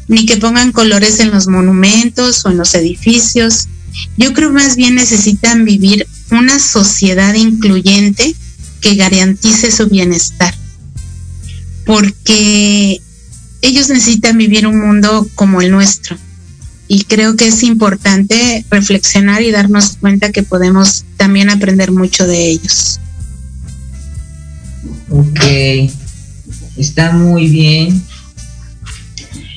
[0.08, 3.68] ni que pongan colores en los monumentos o en los edificios
[4.18, 8.36] yo creo más bien necesitan vivir una sociedad incluyente
[8.82, 10.54] que garantice su bienestar.
[11.86, 13.02] Porque
[13.62, 16.18] ellos necesitan vivir un mundo como el nuestro.
[16.88, 22.50] Y creo que es importante reflexionar y darnos cuenta que podemos también aprender mucho de
[22.50, 23.00] ellos.
[25.10, 25.40] Ok,
[26.78, 28.04] está muy bien.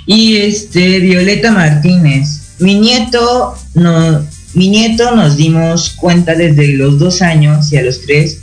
[0.09, 7.21] Y este, Violeta Martínez, mi nieto no, mi nieto nos dimos cuenta desde los dos
[7.21, 8.39] años y a los tres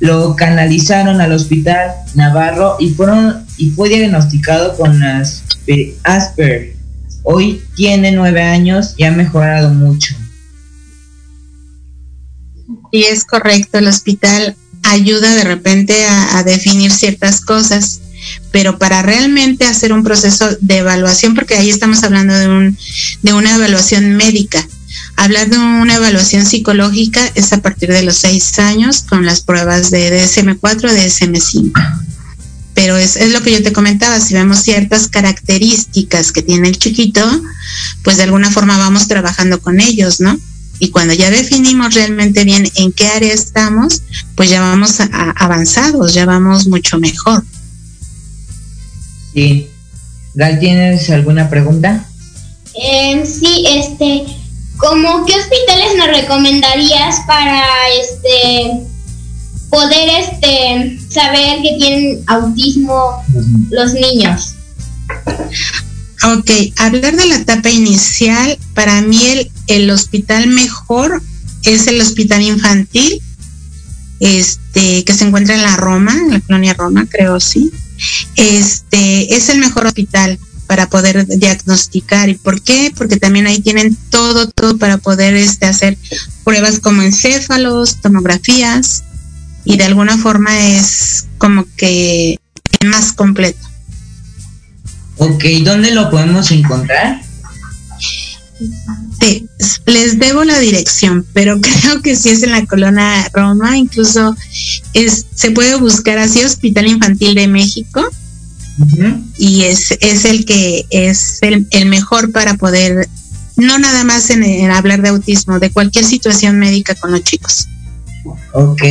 [0.00, 5.00] lo canalizaron al hospital Navarro y fueron y fue diagnosticado con
[6.02, 6.74] Asper.
[7.22, 10.16] Hoy tiene nueve años y ha mejorado mucho.
[12.90, 18.00] Y es correcto, el hospital ayuda de repente a, a definir ciertas cosas
[18.50, 22.78] pero para realmente hacer un proceso de evaluación, porque ahí estamos hablando de, un,
[23.22, 24.66] de una evaluación médica,
[25.16, 29.90] hablar de una evaluación psicológica es a partir de los seis años con las pruebas
[29.90, 31.72] de DSM-4, DSM-5.
[32.74, 36.78] Pero es, es, lo que yo te comentaba, si vemos ciertas características que tiene el
[36.78, 37.22] chiquito,
[38.02, 40.38] pues de alguna forma vamos trabajando con ellos, ¿no?
[40.78, 44.02] Y cuando ya definimos realmente bien en qué área estamos,
[44.34, 45.06] pues ya vamos a,
[45.36, 47.44] avanzados, ya vamos mucho mejor.
[49.34, 49.68] Sí.
[50.34, 52.04] Gal, ¿tienes alguna pregunta?
[52.74, 54.24] Eh, sí, este,
[54.76, 57.64] ¿cómo qué hospitales nos recomendarías para
[58.00, 58.86] este
[59.70, 63.22] poder este saber que tienen autismo
[63.70, 64.54] los niños?
[66.36, 71.22] Ok, hablar de la etapa inicial, para mí el, el hospital mejor
[71.64, 73.20] es el hospital infantil,
[74.20, 77.72] este, que se encuentra en la Roma, en la colonia Roma, creo, sí
[78.36, 82.28] este es el mejor hospital para poder diagnosticar.
[82.28, 82.92] ¿Y por qué?
[82.96, 85.98] Porque también ahí tienen todo, todo para poder este, hacer
[86.42, 89.04] pruebas como encéfalos, tomografías,
[89.64, 92.38] y de alguna forma es como que
[92.84, 93.66] más completo.
[95.16, 97.22] Ok, ¿dónde lo podemos encontrar?
[99.20, 99.48] Sí,
[99.86, 104.36] les debo la dirección, pero creo que sí es en la colonia Roma, incluso
[104.92, 108.02] es, se puede buscar así Hospital Infantil de México
[108.78, 109.22] uh -huh.
[109.38, 113.08] y es, es el que es el, el, mejor para poder,
[113.56, 117.66] no nada más en, en, hablar de autismo, de cualquier situación médica con los chicos.
[118.52, 118.82] Ok.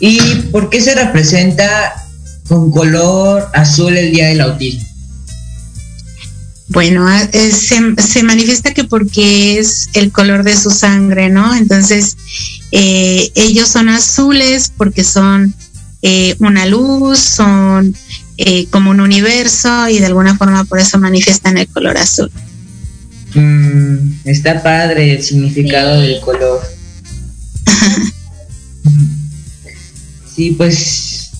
[0.00, 0.20] ¿Y
[0.52, 2.06] por qué se representa
[2.48, 4.87] con color azul el Día del Autismo?
[6.68, 11.54] Bueno, eh, se, se, manifiesta que porque es el color de su sangre, ¿no?
[11.54, 12.16] Entonces,
[12.72, 15.54] eh, ellos son azules porque son
[16.02, 17.94] eh, una luz, son
[18.36, 22.30] eh, como un universo y de alguna forma por eso manifiestan el color azul.
[23.34, 26.06] Mm, está padre el significado sí.
[26.06, 26.60] del color.
[30.36, 31.30] sí, pues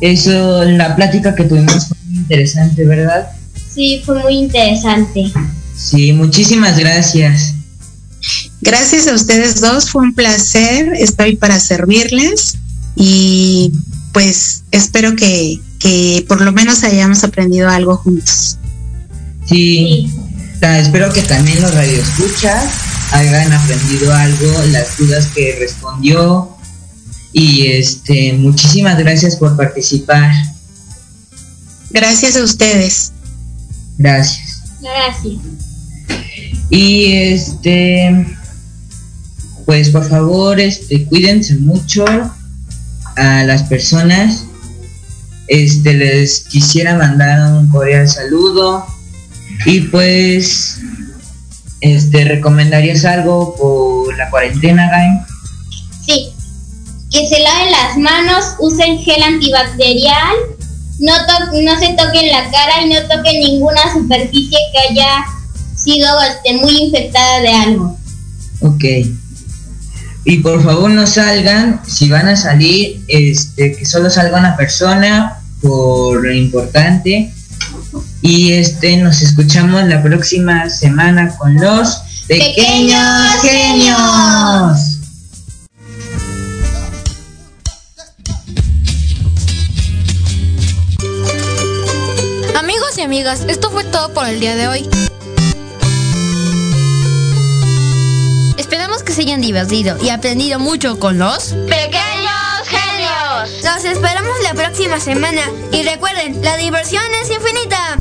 [0.00, 3.32] eso, la plática que tuvimos fue muy interesante, ¿verdad?
[3.74, 5.32] Sí, fue muy interesante.
[5.76, 7.54] Sí, muchísimas gracias.
[8.60, 12.58] Gracias a ustedes dos, fue un placer, estoy para servirles
[12.94, 13.72] y
[14.12, 18.58] pues espero que, que por lo menos hayamos aprendido algo juntos.
[19.46, 20.66] Sí, sí.
[20.78, 22.70] espero que también los radioescuchas
[23.10, 26.56] hayan aprendido algo, las dudas que respondió
[27.32, 30.30] y este muchísimas gracias por participar.
[31.90, 33.11] Gracias a ustedes.
[33.98, 34.62] Gracias.
[34.80, 35.36] Gracias.
[36.70, 38.26] Y este,
[39.66, 42.04] pues por favor, este, cuídense mucho
[43.16, 44.44] a las personas.
[45.48, 48.86] Este, les quisiera mandar un cordial saludo
[49.66, 50.80] y pues,
[51.80, 55.20] este, ¿recomendarías algo por la cuarentena, Gain?
[56.06, 56.32] Sí,
[57.10, 60.34] que se laven las manos, usen gel antibacterial
[61.02, 61.12] no,
[61.62, 65.24] no se toquen la cara y no toquen ninguna superficie que haya
[65.76, 67.98] sido este, muy infectada de algo.
[68.60, 68.84] Ok.
[70.24, 75.40] Y por favor no salgan, si van a salir, este, que solo salga una persona
[75.60, 77.32] por lo importante.
[78.20, 84.91] Y este nos escuchamos la próxima semana con los Pequeños genios.
[93.12, 94.88] Amigas, esto fue todo por el día de hoy.
[98.56, 103.62] Esperamos que se hayan divertido y aprendido mucho con los pequeños genios.
[103.62, 105.42] Los esperamos la próxima semana
[105.72, 107.98] y recuerden, la diversión es infinita.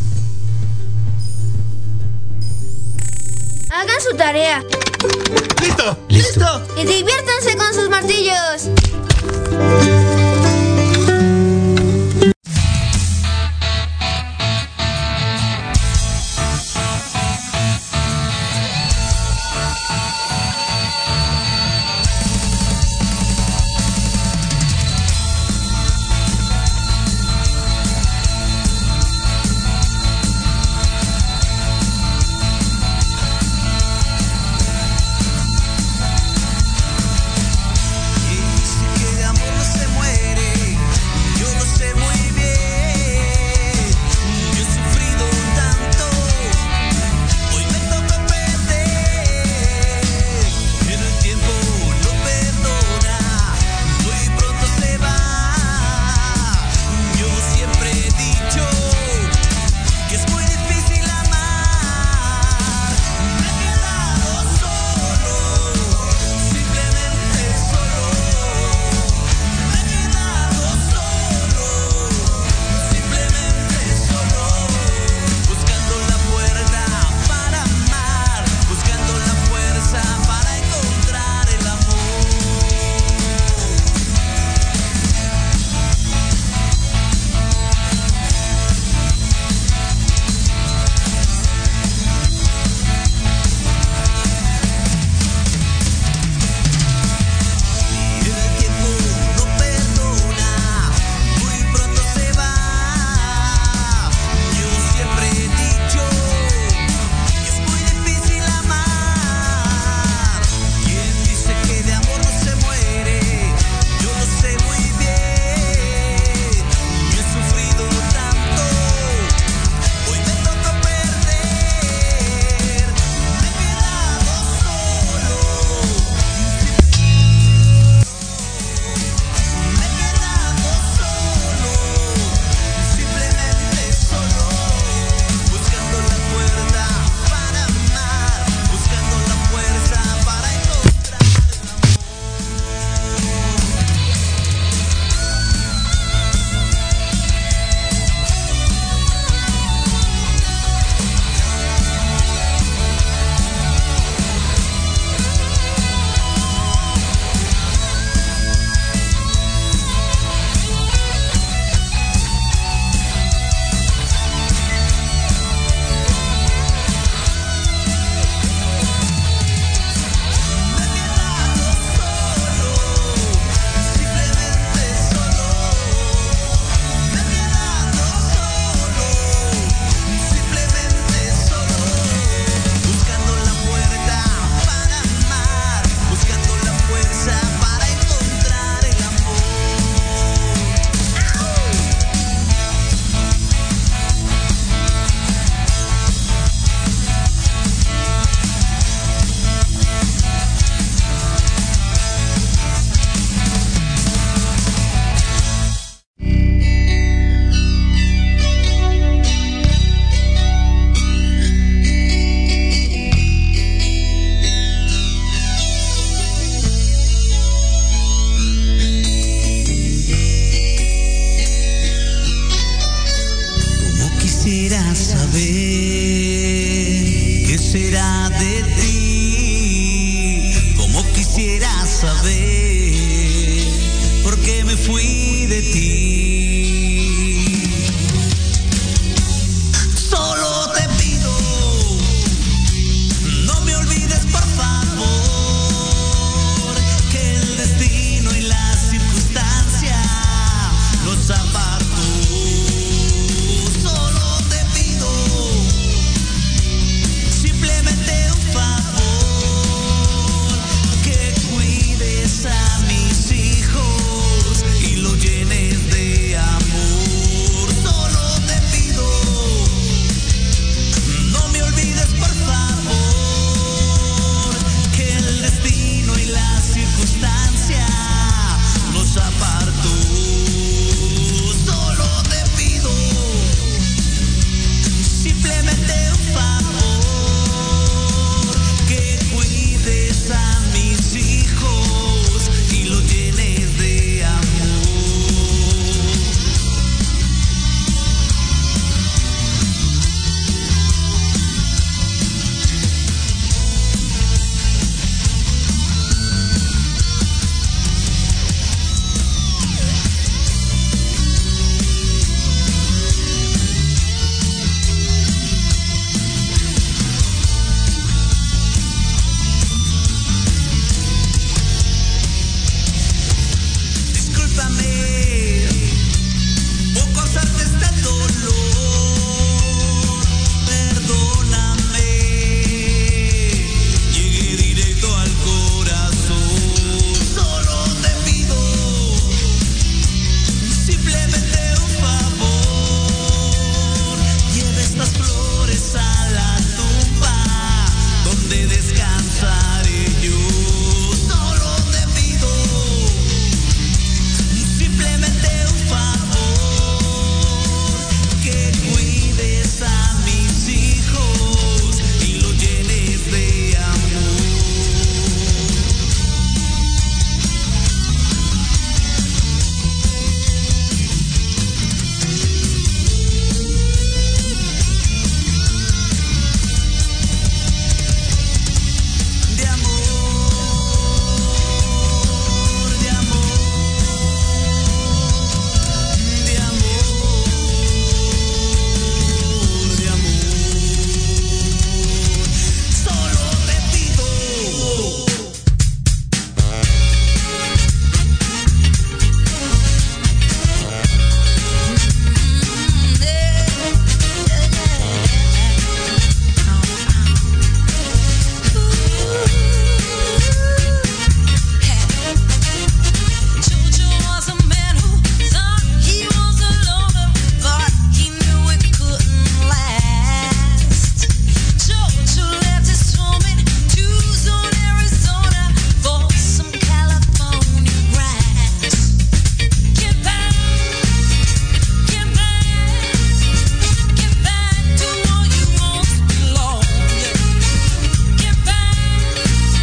[3.70, 4.64] Hagan su tarea.
[5.60, 5.98] ¡Listo!
[6.08, 6.68] ¡Listo!
[6.78, 9.91] Y diviértanse con sus martillos.